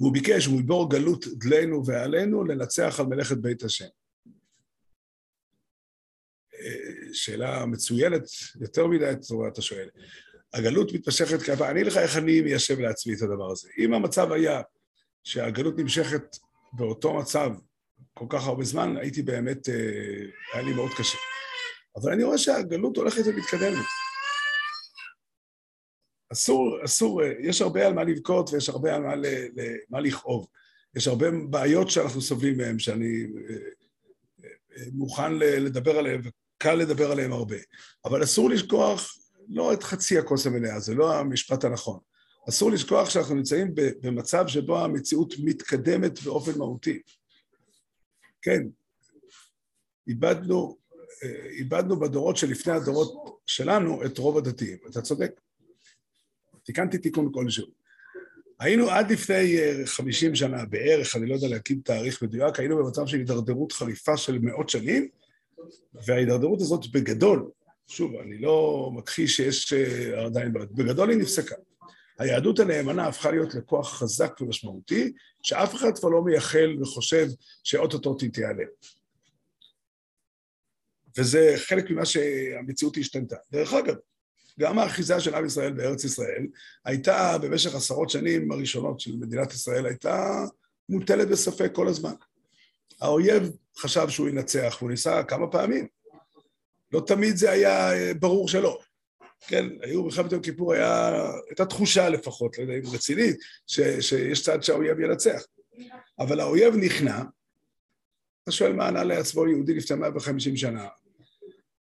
והוא 0.00 0.12
ביקש, 0.12 0.46
הוא 0.46 0.60
יבור 0.60 0.90
גלות 0.90 1.24
דלינו 1.26 1.86
ועלינו, 1.86 2.44
לנצח 2.44 3.00
על 3.00 3.06
מלאכת 3.06 3.36
בית 3.36 3.62
השם. 3.62 3.88
אה, 6.54 7.14
שאלה 7.14 7.66
מצוינת, 7.66 8.22
יותר 8.60 8.86
מדי 8.86 9.12
אתה 9.48 9.62
שואל. 9.62 9.88
הגלות 10.54 10.92
מתמשכת 10.92 11.42
כפה, 11.42 11.70
אני 11.70 11.84
לך 11.84 11.96
איך 11.96 12.16
אני 12.16 12.40
מיישב 12.40 12.80
לעצמי 12.80 13.14
את 13.14 13.22
הדבר 13.22 13.50
הזה. 13.50 13.68
אם 13.78 13.94
המצב 13.94 14.32
היה 14.32 14.62
שהגלות 15.24 15.78
נמשכת 15.78 16.36
באותו 16.72 17.14
מצב 17.14 17.50
כל 18.14 18.26
כך 18.28 18.46
הרבה 18.46 18.64
זמן, 18.64 18.96
הייתי 18.96 19.22
באמת, 19.22 19.68
אה, 19.68 19.74
היה 20.52 20.62
לי 20.62 20.72
מאוד 20.72 20.90
קשה. 20.98 21.18
אבל 21.96 22.12
אני 22.12 22.24
רואה 22.24 22.38
שהגלות 22.38 22.96
הולכת 22.96 23.22
ומתקדמת. 23.26 23.84
אסור, 26.32 26.84
אסור, 26.84 27.22
אה, 27.22 27.32
יש 27.40 27.62
הרבה 27.62 27.86
על 27.86 27.94
מה 27.94 28.04
לבכות 28.04 28.50
ויש 28.52 28.68
הרבה 28.68 28.94
על 28.94 29.02
מה, 29.02 29.16
ל, 29.16 29.26
ל, 29.26 29.76
מה 29.90 30.00
לכאוב. 30.00 30.46
יש 30.96 31.08
הרבה 31.08 31.26
בעיות 31.50 31.90
שאנחנו 31.90 32.20
סובלים 32.20 32.56
מהן, 32.56 32.78
שאני 32.78 33.26
אה, 33.50 34.84
מוכן 34.92 35.32
לדבר 35.38 35.98
עליהן, 35.98 36.20
וקל 36.24 36.74
לדבר 36.74 37.12
עליהן 37.12 37.32
הרבה. 37.32 37.56
אבל 38.04 38.22
אסור 38.22 38.50
לשכוח 38.50 39.16
לא 39.48 39.72
את 39.72 39.82
חצי 39.82 40.18
הכוס 40.18 40.46
המלאה, 40.46 40.80
זה 40.80 40.94
לא 40.94 41.14
המשפט 41.14 41.64
הנכון. 41.64 41.98
אסור 42.48 42.70
לשכוח 42.70 43.10
שאנחנו 43.10 43.34
נמצאים 43.34 43.74
במצב 43.74 44.44
שבו 44.46 44.78
המציאות 44.78 45.34
מתקדמת 45.38 46.22
באופן 46.22 46.58
מהותי. 46.58 47.02
כן, 48.44 48.62
איבדנו, 50.08 50.78
אה, 51.22 51.46
איבדנו 51.46 52.00
בדורות 52.00 52.36
שלפני 52.36 52.72
הדורות 52.72 53.40
שלנו 53.46 54.04
את 54.04 54.18
רוב 54.18 54.38
הדתיים, 54.38 54.78
אתה 54.90 55.02
צודק. 55.02 55.40
תיקנתי 56.64 56.98
תיקון 56.98 57.32
כלשהו. 57.32 57.66
היינו 58.60 58.90
עד 58.90 59.12
לפני 59.12 59.56
50 59.86 60.30
אה, 60.30 60.36
שנה 60.36 60.64
בערך, 60.64 61.16
אני 61.16 61.26
לא 61.26 61.34
יודע 61.34 61.48
להקים 61.48 61.80
תאריך 61.80 62.22
מדויק, 62.22 62.58
היינו 62.60 62.76
במצב 62.76 63.06
של 63.06 63.16
הידרדרות 63.16 63.72
חריפה 63.72 64.16
של 64.16 64.38
מאות 64.38 64.68
שנים, 64.68 65.08
וההידרדרות 66.06 66.60
הזאת 66.60 66.86
בגדול, 66.92 67.50
שוב, 67.86 68.14
אני 68.16 68.38
לא 68.38 68.90
מכחיש 68.94 69.36
שיש 69.36 69.72
אה, 69.72 70.24
עדיין 70.24 70.52
בעיות, 70.52 70.72
בגדול 70.72 71.10
היא 71.10 71.18
נפסקה. 71.18 71.54
היהדות 72.18 72.58
הנאמנה 72.58 73.06
הפכה 73.06 73.30
להיות 73.30 73.54
לכוח 73.54 73.94
חזק 73.94 74.40
ומשמעותי, 74.40 75.12
שאף 75.42 75.74
אחד 75.74 75.98
כבר 75.98 76.08
לא 76.08 76.22
מייחל 76.22 76.76
וחושב 76.82 77.26
שאו-טו-טו 77.64 78.14
תיעלם. 78.14 78.66
וזה 81.18 81.54
חלק 81.56 81.90
ממה 81.90 82.04
שהמציאות 82.04 82.96
השתנתה. 82.96 83.36
דרך 83.52 83.72
אגב, 83.72 83.94
גם 84.60 84.78
האחיזה 84.78 85.20
של 85.20 85.34
עם 85.34 85.46
ישראל 85.46 85.72
בארץ 85.72 86.04
ישראל 86.04 86.46
הייתה 86.84 87.38
במשך 87.42 87.74
עשרות 87.74 88.10
שנים 88.10 88.52
הראשונות 88.52 89.00
של 89.00 89.16
מדינת 89.16 89.52
ישראל, 89.52 89.86
הייתה 89.86 90.44
מוטלת 90.88 91.28
בספק 91.28 91.70
כל 91.72 91.88
הזמן. 91.88 92.14
האויב 93.00 93.50
חשב 93.78 94.08
שהוא 94.08 94.28
ינצח, 94.28 94.76
והוא 94.78 94.90
ניסה 94.90 95.22
כמה 95.24 95.46
פעמים. 95.46 95.86
לא 96.92 97.02
תמיד 97.06 97.36
זה 97.36 97.50
היה 97.50 97.90
ברור 98.14 98.48
שלא. 98.48 98.80
כן, 99.46 99.66
היו 99.82 100.02
במלחמת 100.02 100.32
יום 100.32 100.42
כיפור, 100.42 100.72
היה, 100.72 101.12
הייתה 101.48 101.66
תחושה 101.66 102.08
לפחות, 102.08 102.58
לא 102.58 102.62
יודע 102.62 102.74
אם 102.74 102.94
רצינית, 102.94 103.36
ש, 103.66 103.80
שיש 103.80 104.42
צד 104.42 104.62
שהאויב 104.62 105.00
ינצח. 105.00 105.42
אבל 106.18 106.40
האויב 106.40 106.74
נכנע, 106.76 107.22
אתה 108.42 108.52
שואל 108.52 108.72
מה 108.72 108.88
ענה 108.88 109.04
לעצמו 109.04 109.48
יהודי 109.48 109.74
לפני 109.74 109.96
150 109.96 110.56
שנה. 110.56 110.86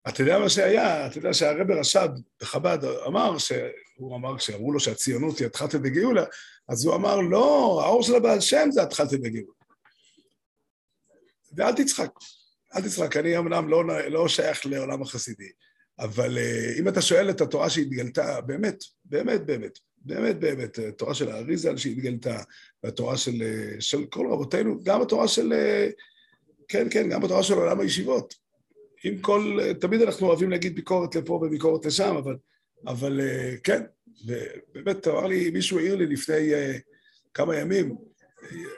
אתה 0.07 0.21
יודע 0.21 0.39
מה 0.39 0.49
שהיה, 0.49 1.07
אתה 1.07 1.17
יודע 1.17 1.33
שהרבר 1.33 1.79
רש"ד 1.79 2.09
בחב"ד 2.41 2.85
אמר, 3.07 3.37
שהוא 3.37 4.15
אמר, 4.15 4.37
כשאמרו 4.37 4.71
לו 4.71 4.79
שהציונות 4.79 5.39
היא 5.39 5.47
התחלתא 5.47 5.77
דגאולה, 5.77 6.23
אז 6.69 6.85
הוא 6.85 6.95
אמר, 6.95 7.21
לא, 7.21 7.81
האור 7.85 8.03
של 8.03 8.15
הבעל 8.15 8.39
שם 8.39 8.67
זה 8.71 8.83
התחלתא 8.83 9.15
דגאולה. 9.15 9.53
ואל 11.55 11.73
תצחק, 11.73 12.11
אל 12.75 12.81
תצחק, 12.81 13.17
אני 13.17 13.37
אמנם 13.37 13.69
לא, 13.69 14.09
לא 14.09 14.27
שייך 14.27 14.65
לעולם 14.65 15.01
החסידי, 15.01 15.49
אבל 15.99 16.37
uh, 16.37 16.79
אם 16.79 16.87
אתה 16.87 17.01
שואל 17.01 17.29
את 17.29 17.41
התורה 17.41 17.69
שהתגלתה, 17.69 18.41
באמת, 18.41 18.83
באמת, 19.05 19.45
באמת, 19.45 19.79
באמת, 19.97 20.39
באמת, 20.39 20.79
התורה 20.79 21.13
של 21.13 21.31
האריזל 21.31 21.77
שהתגלתה, 21.77 22.37
והתורה 22.83 23.17
של, 23.17 23.31
uh, 23.31 23.81
של 23.81 24.05
כל 24.05 24.27
רבותינו, 24.31 24.83
גם 24.83 25.01
התורה 25.01 25.27
של, 25.27 25.53
uh, 25.53 25.93
כן, 26.67 26.87
כן, 26.91 27.09
גם 27.09 27.25
התורה 27.25 27.43
של 27.43 27.53
עולם 27.53 27.79
הישיבות. 27.79 28.33
עם 29.03 29.17
כל, 29.17 29.59
תמיד 29.79 30.01
אנחנו 30.01 30.27
אוהבים 30.27 30.49
להגיד 30.49 30.75
ביקורת 30.75 31.15
לפה 31.15 31.33
וביקורת 31.33 31.85
לשם, 31.85 32.15
אבל, 32.15 32.35
אבל 32.87 33.21
כן, 33.63 33.83
ובאמת, 34.25 35.07
אמר 35.07 35.27
לי, 35.27 35.49
מישהו 35.49 35.79
העיר 35.79 35.95
לי 35.95 36.05
לפני 36.05 36.51
כמה 37.33 37.55
ימים, 37.55 37.95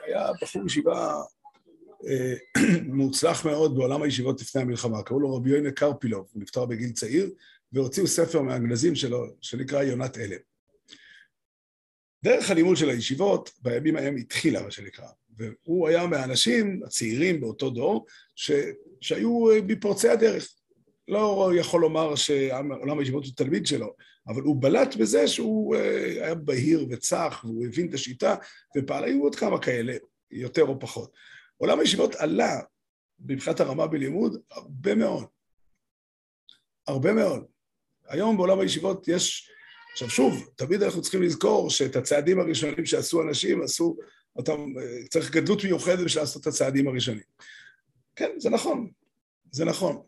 היה 0.06 0.26
בחור 0.42 0.66
ישיבה 0.66 1.14
אה, 1.14 1.22
מוצלח 2.86 3.44
מאוד 3.46 3.76
בעולם 3.76 4.02
הישיבות 4.02 4.40
לפני 4.40 4.62
המלחמה, 4.62 5.02
קראו 5.02 5.20
לו 5.20 5.34
רבי 5.34 5.50
יוינה 5.50 5.70
קרפילוב, 5.70 6.26
הוא 6.32 6.42
נפטר 6.42 6.66
בגיל 6.66 6.92
צעיר, 6.92 7.30
והוציאו 7.72 8.06
ספר 8.06 8.42
מהגנזים 8.42 8.94
שלו, 8.94 9.26
שנקרא 9.40 9.82
יונת 9.82 10.18
אלם. 10.18 10.38
דרך 12.24 12.50
הלימוד 12.50 12.76
של 12.76 12.90
הישיבות, 12.90 13.50
בימים 13.62 13.96
ההם 13.96 14.16
התחילה, 14.16 14.62
מה 14.62 14.70
שנקרא, 14.70 15.08
והוא 15.36 15.88
היה 15.88 16.06
מהאנשים 16.06 16.80
הצעירים 16.86 17.40
באותו 17.40 17.70
דור, 17.70 18.06
ש... 18.34 18.50
שהיו 19.00 19.50
אה, 19.50 19.58
מפורצי 19.66 20.08
הדרך. 20.08 20.48
לא 21.08 21.50
יכול 21.56 21.80
לומר 21.80 22.14
שעולם 22.14 22.98
הישיבות 22.98 23.24
הוא 23.24 23.32
תלמיד 23.36 23.66
שלו, 23.66 23.94
אבל 24.28 24.42
הוא 24.42 24.62
בלט 24.62 24.96
בזה 24.96 25.28
שהוא 25.28 25.76
אה, 25.76 26.04
היה 26.06 26.34
בהיר 26.34 26.86
וצח, 26.90 27.40
והוא 27.44 27.66
הבין 27.66 27.88
את 27.88 27.94
השיטה, 27.94 28.34
ופעל, 28.76 29.04
היו 29.04 29.22
עוד 29.22 29.34
כמה 29.34 29.58
כאלה, 29.58 29.94
יותר 30.30 30.62
או 30.62 30.80
פחות. 30.80 31.12
עולם 31.58 31.80
הישיבות 31.80 32.14
עלה 32.14 32.60
מבחינת 33.20 33.60
הרמה 33.60 33.86
בלימוד 33.86 34.40
הרבה 34.50 34.94
מאוד. 34.94 35.24
הרבה 36.86 37.12
מאוד. 37.12 37.44
היום 38.08 38.36
בעולם 38.36 38.60
הישיבות 38.60 39.08
יש... 39.08 39.50
עכשיו 39.92 40.10
שוב, 40.10 40.48
תמיד 40.56 40.82
אנחנו 40.82 41.02
צריכים 41.02 41.22
לזכור 41.22 41.70
שאת 41.70 41.96
הצעדים 41.96 42.40
הראשונים 42.40 42.86
שעשו 42.86 43.22
אנשים, 43.22 43.62
עשו 43.62 43.96
אותם, 44.36 44.72
צריך 45.10 45.30
גדלות 45.30 45.64
מיוחדת 45.64 46.04
בשביל 46.04 46.22
לעשות 46.22 46.42
את 46.42 46.46
הצעדים 46.46 46.88
הראשונים. 46.88 47.22
כן, 48.16 48.30
זה 48.38 48.50
נכון, 48.50 48.90
זה 49.50 49.64
נכון. 49.64 50.02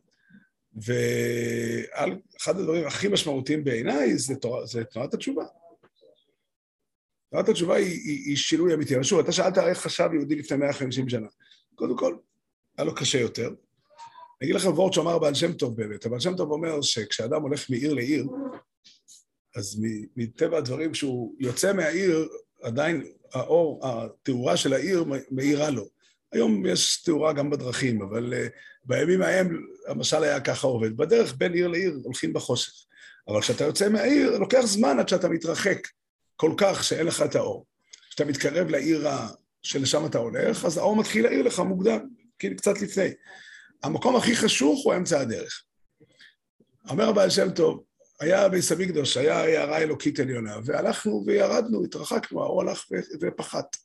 ואחד 0.75 2.59
הדברים 2.59 2.87
הכי 2.87 3.09
משמעותיים 3.09 3.65
בעיניי 3.65 4.19
זה, 4.19 4.35
זה 4.65 4.85
תנועת 4.85 5.15
התשובה. 5.15 5.45
תנועת 7.31 7.49
התשובה 7.49 7.75
היא, 7.77 7.87
היא, 7.87 8.27
היא 8.27 8.37
שינוי 8.37 8.75
אמיתי. 8.75 8.95
אבל 8.95 9.05
שוב, 9.05 9.19
אתה 9.19 9.33
שאלת 9.33 9.59
איך 9.59 9.79
חשב 9.79 10.09
יהודי 10.13 10.37
לפני 10.37 10.57
150 10.57 11.09
שנה. 11.09 11.27
קודם 11.75 11.97
כל, 11.97 12.17
היה 12.79 12.85
לו 12.85 12.95
קשה 12.95 13.21
יותר. 13.21 13.47
אני 13.47 14.47
אגיד 14.51 14.55
לכם 14.55 14.69
וורט 14.69 14.93
שאמר 14.93 15.15
הבעל 15.15 15.35
שם 15.35 15.53
טוב 15.53 15.77
באמת. 15.77 16.07
הבעל 16.07 16.21
שם 16.21 16.37
טוב 16.37 16.51
אומר 16.51 16.81
שכשאדם 16.83 17.43
הולך 17.43 17.71
מעיר 17.71 17.95
לעיר, 17.95 18.27
אז 19.57 19.83
מטבע 20.17 20.59
הדברים, 20.59 20.93
כשהוא 20.93 21.35
יוצא 21.39 21.73
מהעיר, 21.73 22.29
עדיין 22.63 23.05
האור, 23.33 23.81
התאורה 23.83 24.57
של 24.57 24.73
העיר 24.73 25.05
מאירה 25.31 25.71
לו. 25.71 25.89
היום 26.33 26.67
יש 26.67 27.03
תאורה 27.03 27.33
גם 27.33 27.51
בדרכים, 27.51 28.03
אבל 28.03 28.33
uh, 28.33 28.51
בימים 28.85 29.23
ההם 29.23 29.67
המשל 29.87 30.23
היה 30.23 30.41
ככה 30.41 30.67
עובד. 30.67 30.97
בדרך 30.97 31.35
בין 31.39 31.53
עיר 31.53 31.69
לעיר 31.69 32.01
הולכים 32.05 32.33
בחושך. 32.33 32.73
אבל 33.29 33.41
כשאתה 33.41 33.65
יוצא 33.65 33.89
מהעיר, 33.89 34.39
לוקח 34.39 34.61
זמן 34.65 34.99
עד 34.99 35.09
שאתה 35.09 35.29
מתרחק 35.29 35.89
כל 36.41 36.55
כך 36.57 36.85
שאין 36.85 37.07
לך 37.07 37.23
את 37.23 37.35
האור. 37.35 37.67
כשאתה 38.09 38.25
מתקרב 38.25 38.69
לעיר 38.69 39.09
שלשם 39.63 40.07
אתה 40.07 40.19
הולך, 40.19 40.65
אז 40.65 40.79
האור 40.79 40.97
מתחיל 40.97 41.25
להעיר 41.25 41.43
לך 41.43 41.59
מוקדם, 41.61 41.99
כאילו 42.39 42.57
קצת 42.57 42.81
לפני. 42.81 43.09
המקום 43.83 44.17
הכי 44.17 44.37
חשוך 44.37 44.85
הוא 44.85 44.95
אמצע 44.95 45.21
הדרך. 45.21 45.65
אומר 46.91 47.09
הבעל 47.09 47.31
שם 47.31 47.51
טוב, 47.51 47.85
היה 48.21 48.49
ביס 48.49 48.73
המקדוש, 48.73 49.17
היה 49.17 49.39
הערה 49.39 49.79
אלוקית 49.79 50.21
עליונה, 50.21 50.57
והלכנו 50.65 51.25
וירדנו, 51.27 51.85
התרחקנו, 51.85 52.43
האור 52.43 52.63
הלך 52.63 52.85
ופחת. 53.21 53.77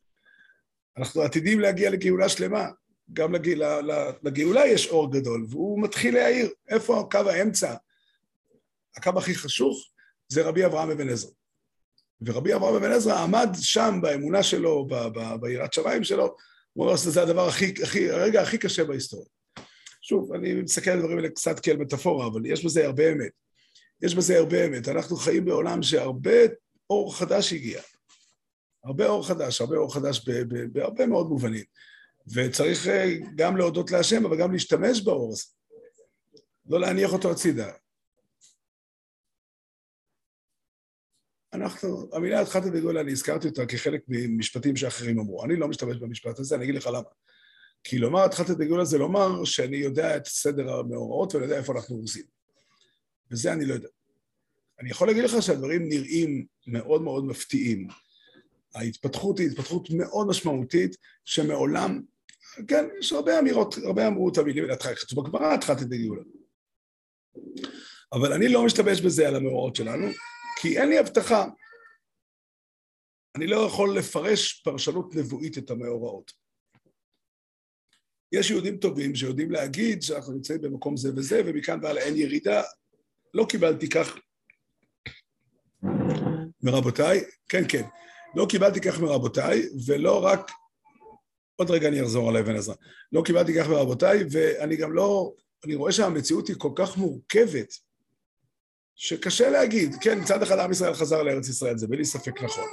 אנחנו 0.97 1.21
עתידים 1.21 1.59
להגיע 1.59 1.89
לגאולה 1.89 2.29
שלמה. 2.29 2.67
גם 3.13 3.35
לגאולה, 3.35 3.79
לגאולה 4.23 4.65
יש 4.65 4.87
אור 4.87 5.11
גדול, 5.11 5.45
והוא 5.49 5.83
מתחיל 5.83 6.13
להעיר. 6.13 6.49
איפה 6.69 7.07
קו 7.11 7.19
האמצע? 7.29 7.75
הקו 8.97 9.11
הכי 9.17 9.35
חשוך 9.35 9.89
זה 10.27 10.41
רבי 10.41 10.65
אברהם 10.65 10.91
אבן 10.91 11.09
עזרא. 11.09 11.31
ורבי 12.21 12.55
אברהם 12.55 12.75
אבן 12.75 12.91
עזרא 12.91 13.19
עמד 13.19 13.49
שם 13.61 13.99
באמונה 14.01 14.43
שלו, 14.43 14.87
ביראת 15.41 15.73
שמיים 15.73 16.03
שלו, 16.03 16.35
הוא 16.73 16.85
אומר 16.85 16.97
שזה 16.97 17.21
הדבר 17.21 17.47
הכי, 17.47 17.73
הכי, 17.83 18.11
הרגע 18.11 18.41
הכי 18.41 18.57
קשה 18.57 18.83
בהיסטוריה. 18.83 19.27
שוב, 20.01 20.33
אני 20.33 20.53
מסתכל 20.53 20.91
על 20.91 20.99
הדברים 20.99 21.17
האלה 21.17 21.29
קצת 21.29 21.59
כאל 21.59 21.77
מטאפורה, 21.77 22.27
אבל 22.27 22.45
יש 22.45 22.65
בזה 22.65 22.85
הרבה 22.85 23.11
אמת. 23.11 23.31
יש 24.01 24.15
בזה 24.15 24.37
הרבה 24.37 24.65
אמת. 24.65 24.87
אנחנו 24.87 25.15
חיים 25.15 25.45
בעולם 25.45 25.83
שהרבה 25.83 26.37
אור 26.89 27.15
חדש 27.15 27.53
הגיע. 27.53 27.81
הרבה 28.83 29.07
אור 29.07 29.27
חדש, 29.27 29.61
הרבה 29.61 29.77
אור 29.77 29.93
חדש 29.93 30.25
בהרבה 30.71 31.05
מאוד 31.05 31.27
מובנים. 31.27 31.63
וצריך 32.33 32.87
אה, 32.87 33.13
גם 33.35 33.57
להודות 33.57 33.91
להשם, 33.91 34.25
אבל 34.25 34.37
גם 34.37 34.51
להשתמש 34.51 35.01
באור 35.01 35.31
הזה. 35.31 35.43
לא 36.69 36.79
להניח 36.79 37.13
אותו 37.13 37.31
הצידה. 37.31 37.71
אנחנו, 41.55 42.09
המילה 42.13 42.41
התחלת 42.41 42.63
בגאולה, 42.63 43.01
אני 43.01 43.11
הזכרתי 43.11 43.47
אותה 43.47 43.65
כחלק 43.65 44.01
ממשפטים 44.07 44.75
שאחרים 44.75 45.19
אמרו. 45.19 45.43
אני 45.45 45.55
לא 45.55 45.67
משתמש 45.67 45.97
במשפט 45.97 46.39
הזה, 46.39 46.55
אני 46.55 46.63
אגיד 46.63 46.75
לך 46.75 46.87
למה. 46.87 47.09
כי 47.83 47.97
לומר 47.97 48.23
התחלת 48.23 48.49
בגאולה 48.49 48.85
זה 48.85 48.97
לומר 48.97 49.43
שאני 49.43 49.77
יודע 49.77 50.17
את 50.17 50.25
סדר 50.25 50.73
המאורעות 50.73 51.35
ואני 51.35 51.45
יודע 51.45 51.57
איפה 51.57 51.73
אנחנו 51.73 51.95
עושים. 51.95 52.23
וזה 53.31 53.53
אני 53.53 53.65
לא 53.65 53.73
יודע. 53.73 53.87
אני 54.79 54.89
יכול 54.89 55.07
להגיד 55.07 55.23
לך 55.23 55.41
שהדברים 55.41 55.89
נראים 55.89 56.45
מאוד 56.67 57.01
מאוד 57.01 57.25
מפתיעים. 57.25 57.87
ההתפתחות 58.75 59.39
היא 59.39 59.47
התפתחות 59.47 59.89
מאוד 59.89 60.27
משמעותית, 60.27 60.97
שמעולם, 61.25 62.01
כן, 62.67 62.85
יש 62.99 63.13
הרבה 63.13 63.39
אמירות, 63.39 63.77
הרבה 63.77 64.07
אמרו 64.07 64.29
את 64.29 64.37
המילים, 64.37 64.65
כתוב 64.95 65.25
בגמרא, 65.25 65.53
התחלתי 65.53 65.85
בגאולה. 65.85 66.21
אבל 68.13 68.33
אני 68.33 68.47
לא 68.47 68.65
משתמש 68.65 69.01
בזה 69.01 69.27
על 69.27 69.35
המאורעות 69.35 69.75
שלנו, 69.75 70.07
כי 70.61 70.79
אין 70.79 70.89
לי 70.89 70.97
הבטחה. 70.97 71.45
אני 73.35 73.47
לא 73.47 73.67
יכול 73.67 73.97
לפרש 73.97 74.61
פרשנות 74.63 75.15
נבואית 75.15 75.57
את 75.57 75.69
המאורעות. 75.69 76.31
יש 78.31 78.51
יהודים 78.51 78.77
טובים 78.77 79.15
שיודעים 79.15 79.51
להגיד 79.51 80.01
שאנחנו 80.01 80.33
נמצאים 80.33 80.61
במקום 80.61 80.97
זה 80.97 81.09
וזה, 81.15 81.41
ומכאן 81.45 81.79
והלאה 81.81 82.03
אין 82.03 82.17
ירידה. 82.17 82.61
לא 83.33 83.45
קיבלתי 83.49 83.89
כך 83.89 84.17
מרבותיי, 86.63 87.23
כן, 87.49 87.63
כן, 87.69 87.83
לא 88.35 88.45
קיבלתי 88.49 88.81
כך 88.81 88.99
מרבותיי, 88.99 89.61
ולא 89.87 90.25
רק, 90.25 90.51
עוד 91.55 91.71
רגע 91.71 91.87
אני 91.87 92.01
אחזור 92.01 92.29
על 92.29 92.37
אבן 92.37 92.55
עזרא, 92.55 92.75
לא 93.11 93.21
קיבלתי 93.25 93.53
כך 93.59 93.67
מרבותיי, 93.69 94.23
ואני 94.31 94.75
גם 94.75 94.93
לא, 94.93 95.33
אני 95.65 95.75
רואה 95.75 95.91
שהמציאות 95.91 96.47
היא 96.47 96.55
כל 96.59 96.71
כך 96.75 96.97
מורכבת, 96.97 97.73
שקשה 98.95 99.49
להגיד, 99.49 99.95
כן, 100.01 100.19
מצד 100.19 100.43
אחד 100.43 100.59
עם 100.59 100.71
ישראל 100.71 100.93
חזר 100.93 101.23
לארץ 101.23 101.49
ישראל, 101.49 101.77
זה 101.77 101.87
בלי 101.87 102.05
ספק 102.05 102.43
נכון. 102.43 102.63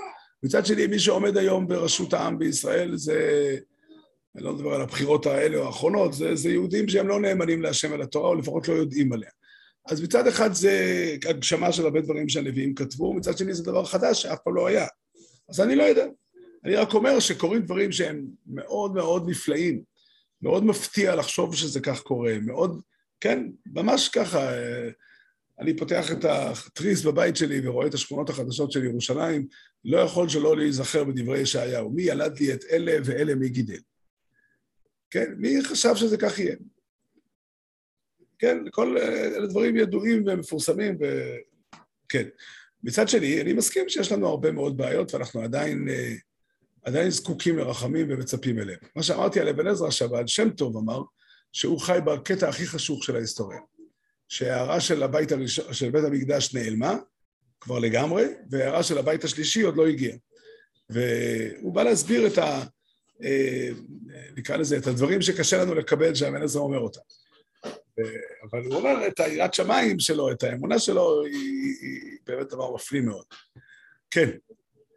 מצד 0.42 0.66
שני, 0.66 0.87
מי 0.87 0.98
שעומד 0.98 1.37
היום 1.37 1.68
בראשות 1.68 2.12
העם 2.12 2.38
בישראל 2.38 2.96
זה, 2.96 3.56
אני 4.37 4.44
לא 4.44 4.52
מדבר 4.52 4.74
על 4.74 4.80
הבחירות 4.80 5.26
האלה 5.26 5.58
או 5.58 5.66
האחרונות, 5.66 6.12
זה, 6.12 6.37
זה 6.37 6.50
יהודים 6.50 6.88
שהם 6.88 7.08
לא 7.08 7.20
נאמנים 7.20 7.62
להשם 7.62 7.92
ולתורה, 7.92 8.28
או 8.28 8.35
לפחות 8.35 8.68
לא 8.68 8.74
יודעים 8.74 9.12
עליה. 9.12 9.30
אז 9.87 10.02
מצד 10.02 10.26
אחד 10.26 10.52
זה 10.52 11.16
הגשמה 11.28 11.72
של 11.72 11.85
הרבה 11.85 12.00
דברים 12.00 12.28
שהנביאים 12.28 12.74
כתבו, 12.74 13.14
מצד 13.14 13.38
שני 13.38 13.54
זה 13.54 13.64
דבר 13.64 13.85
חדש 13.85 14.22
שאף 14.22 14.38
פעם 14.44 14.54
לא 14.54 14.66
היה. 14.66 14.87
אז 15.48 15.61
אני 15.61 15.76
לא 15.76 15.82
יודע. 15.82 16.06
אני 16.64 16.74
רק 16.76 16.94
אומר 16.94 17.20
שקורים 17.20 17.62
דברים 17.62 17.92
שהם 17.92 18.24
מאוד 18.46 18.94
מאוד 18.94 19.28
נפלאים. 19.28 19.82
מאוד 20.42 20.64
מפתיע 20.64 21.14
לחשוב 21.14 21.54
שזה 21.54 21.80
כך 21.80 22.00
קורה, 22.00 22.35
מאוד, 22.42 22.80
כן, 23.20 23.46
ממש 23.66 24.08
ככה. 24.08 24.50
אני 25.60 25.76
פותח 25.76 26.12
את 26.12 26.24
התריס 26.24 27.02
בבית 27.02 27.36
שלי 27.36 27.68
ורואה 27.68 27.86
את 27.86 27.94
השכונות 27.94 28.30
החדשות 28.30 28.72
של 28.72 28.84
ירושלים, 28.84 29.46
לא 29.84 29.98
יכול 29.98 30.28
שלא 30.28 30.56
להיזכר 30.56 31.04
בדברי 31.04 31.40
ישעיהו. 31.40 31.90
מי 31.90 32.02
ילד 32.02 32.38
לי 32.38 32.54
את 32.54 32.64
אלה 32.70 32.92
ואלה 33.04 33.34
מי 33.34 33.48
גידל? 33.48 33.80
כן, 35.10 35.34
מי 35.36 35.64
חשב 35.64 35.96
שזה 35.96 36.16
כך 36.16 36.38
יהיה? 36.38 36.56
כן, 38.38 38.58
כל 38.70 38.98
אלה 38.98 39.46
דברים 39.46 39.76
ידועים 39.76 40.24
ומפורסמים, 40.26 40.98
וכן. 40.98 42.28
מצד 42.82 43.08
שני, 43.08 43.40
אני 43.40 43.52
מסכים 43.52 43.88
שיש 43.88 44.12
לנו 44.12 44.28
הרבה 44.28 44.52
מאוד 44.52 44.76
בעיות, 44.76 45.14
ואנחנו 45.14 45.42
עדיין, 45.42 45.88
עדיין 46.84 47.10
זקוקים 47.10 47.58
לרחמים 47.58 48.06
ומצפים 48.10 48.58
אליהם. 48.58 48.78
מה 48.96 49.02
שאמרתי 49.02 49.40
על 49.40 49.48
אבן 49.48 49.66
עזרא, 49.66 49.90
שהבעל 49.90 50.26
שם 50.26 50.50
טוב 50.50 50.76
אמר, 50.76 51.02
שהוא 51.52 51.80
חי 51.80 51.98
בקטע 52.06 52.48
הכי 52.48 52.66
חשוך 52.66 53.04
של 53.04 53.16
ההיסטוריה. 53.16 53.58
שההערה 54.32 54.80
של 54.80 55.02
של 55.72 55.90
בית 55.90 56.04
המקדש 56.04 56.54
נעלמה, 56.54 56.96
כבר 57.60 57.78
לגמרי, 57.78 58.24
וההערה 58.50 58.82
של 58.82 58.98
הבית 58.98 59.24
השלישי 59.24 59.62
עוד 59.62 59.76
לא 59.76 59.86
הגיעה. 59.86 60.16
והוא 60.90 61.74
בא 61.74 61.82
להסביר 61.82 62.26
את 62.26 62.38
ה... 62.38 62.62
נקרא 64.36 64.56
לזה, 64.56 64.76
את 64.76 64.86
הדברים 64.86 65.22
שקשה 65.22 65.58
לנו 65.58 65.74
לקבל 65.74 66.14
שהבן 66.14 66.42
עזרא 66.42 66.62
אומר 66.62 66.78
אותם. 66.78 67.00
אבל 68.50 68.64
הוא 68.64 68.74
אומר 68.74 69.06
את 69.06 69.20
היראת 69.20 69.54
שמיים 69.54 70.00
שלו, 70.00 70.32
את 70.32 70.42
האמונה 70.42 70.78
שלו, 70.78 71.24
היא, 71.24 71.74
היא 71.80 72.18
באמת 72.26 72.46
דבר 72.46 72.74
מפליא 72.74 73.00
מאוד. 73.00 73.24
כן, 74.10 74.28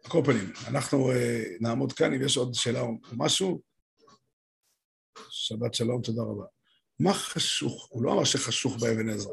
על 0.04 0.10
כל 0.10 0.22
פנים, 0.24 0.52
אנחנו 0.68 1.12
uh, 1.12 1.16
נעמוד 1.60 1.92
כאן, 1.92 2.14
אם 2.14 2.22
יש 2.22 2.36
עוד 2.36 2.54
שאלה 2.54 2.80
או 2.80 2.92
משהו. 3.12 3.60
שבת 5.30 5.74
שלום, 5.74 6.02
תודה 6.02 6.22
רבה. 6.22 6.55
מה 7.00 7.14
חשוך? 7.14 7.88
הוא 7.90 8.02
לא 8.02 8.12
אמר 8.12 8.24
שחשוך 8.24 8.76
באבן 8.80 9.08
עזרא, 9.08 9.32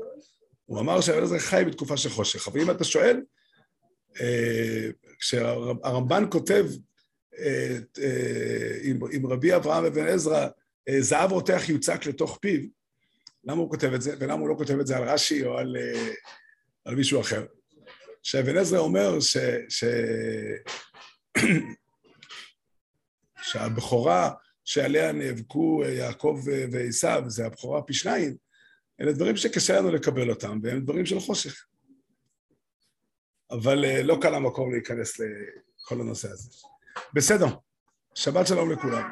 הוא 0.66 0.80
אמר 0.80 1.02
שאבן 1.02 1.24
עזרא 1.24 1.40
חי 1.40 1.64
בתקופה 1.68 1.98
של 1.98 2.10
חושך. 2.10 2.48
אבל 2.48 2.62
אם 2.62 2.72
אתה 2.72 2.84
שואל, 2.84 3.22
uh, 4.14 4.20
כשהרמב"ן 5.20 6.24
כותב 6.32 6.66
uh, 7.34 7.38
uh, 7.98 8.02
עם, 9.12 9.26
רבי 9.26 9.56
אברהם 9.56 9.86
אבן 9.86 10.08
עזרא, 10.08 10.48
זהב 11.00 11.32
רותח 11.32 11.62
יוצק 11.70 12.06
לתוך 12.06 12.38
פיו, 12.42 12.62
למה 13.44 13.62
הוא 13.62 13.70
כותב 13.70 13.94
את 13.94 14.02
זה, 14.02 14.16
ולמה 14.20 14.42
הוא 14.42 14.50
לא 14.50 14.56
כותב 14.58 14.80
את 14.80 14.88
זה 14.88 14.98
על 14.98 15.10
רש"י 15.10 15.46
או 15.46 15.58
על, 15.58 15.76
על 16.86 16.96
מישהו 16.96 17.22
אחר. 17.22 17.46
שאבן 18.24 18.58
עזרא 18.58 18.80
אומר 18.80 19.20
ש, 19.20 19.38
ש, 19.70 19.84
שהבכורה 23.42 24.32
שעליה 24.66 25.12
נאבקו 25.12 25.84
יעקב 25.86 26.42
ועשיו, 26.72 27.24
זה 27.28 27.46
הבכורה 27.46 27.82
פי 27.82 27.94
שניים, 27.94 28.36
אלה 29.02 29.12
דברים 29.12 29.38
שקשה 29.38 29.80
לנו 29.80 29.92
לקבל 29.92 30.30
אותם, 30.30 30.60
והם 30.64 30.80
דברים 30.80 31.06
של 31.06 31.20
חושך. 31.20 31.66
אבל 33.52 34.02
לא 34.02 34.18
קל 34.22 34.34
המקום 34.34 34.72
להיכנס 34.72 35.20
לכל 35.20 36.02
הנושא 36.02 36.30
הזה. 36.30 36.50
בסדר, 37.14 37.46
שבת 38.16 38.48
שלום 38.48 38.72
לכולם. 38.72 39.12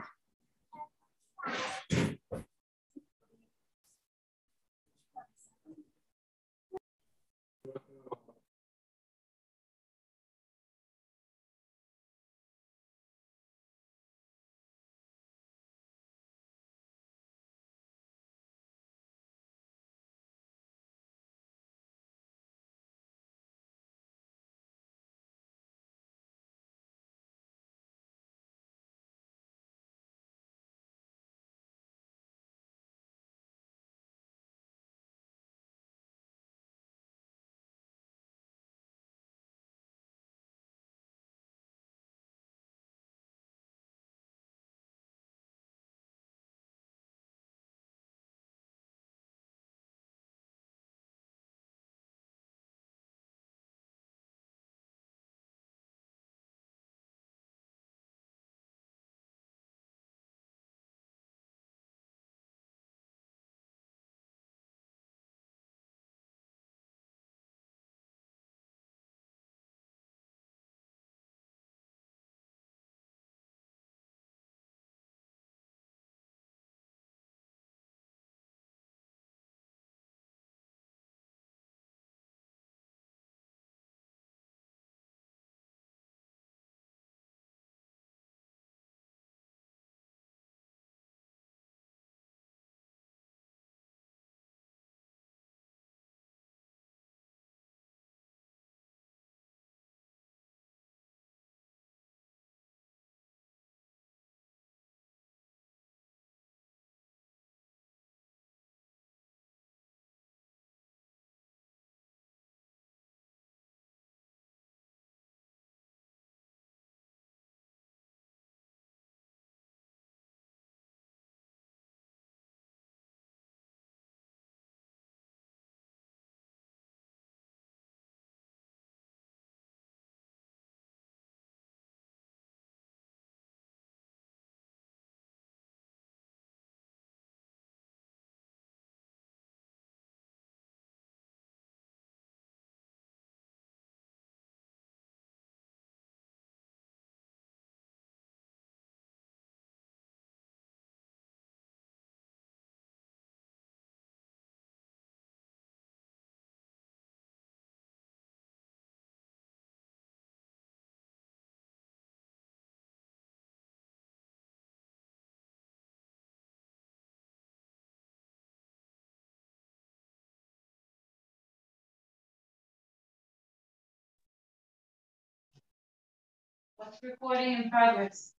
What's 176.84 177.04
recording 177.04 177.54
in 177.54 177.70
progress? 177.70 178.34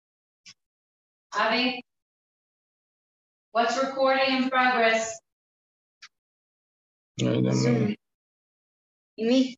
Avi? 1.33 1.81
What's 3.53 3.81
recording 3.81 4.37
in 4.37 4.51
progress? 4.51 5.17
No, 7.21 7.35
you 7.35 7.97
Me. 9.17 9.57